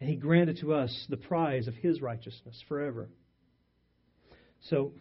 [0.00, 3.08] And he granted to us the prize of his righteousness forever.
[4.68, 4.92] So,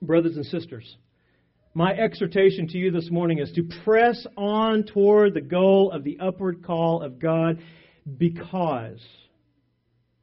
[0.00, 0.96] Brothers and sisters,
[1.74, 6.18] my exhortation to you this morning is to press on toward the goal of the
[6.20, 7.58] upward call of God
[8.16, 9.04] because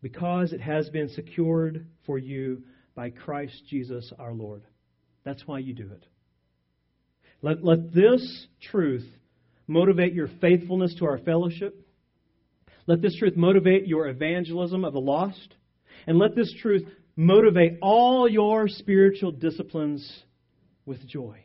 [0.01, 2.61] because it has been secured for you
[2.93, 4.61] by Christ Jesus our Lord.
[5.23, 6.05] That's why you do it.
[7.41, 9.07] Let, let this truth
[9.67, 11.85] motivate your faithfulness to our fellowship.
[12.87, 15.55] Let this truth motivate your evangelism of the lost.
[16.07, 16.83] And let this truth
[17.15, 20.23] motivate all your spiritual disciplines
[20.85, 21.39] with joy.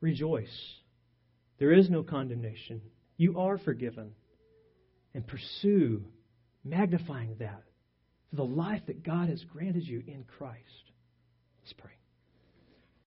[0.00, 0.74] Rejoice.
[1.58, 2.82] There is no condemnation.
[3.16, 4.12] You are forgiven.
[5.14, 6.04] And pursue
[6.64, 7.62] magnifying that
[8.30, 10.92] for the life that God has granted you in Christ.
[11.62, 11.92] Let's pray.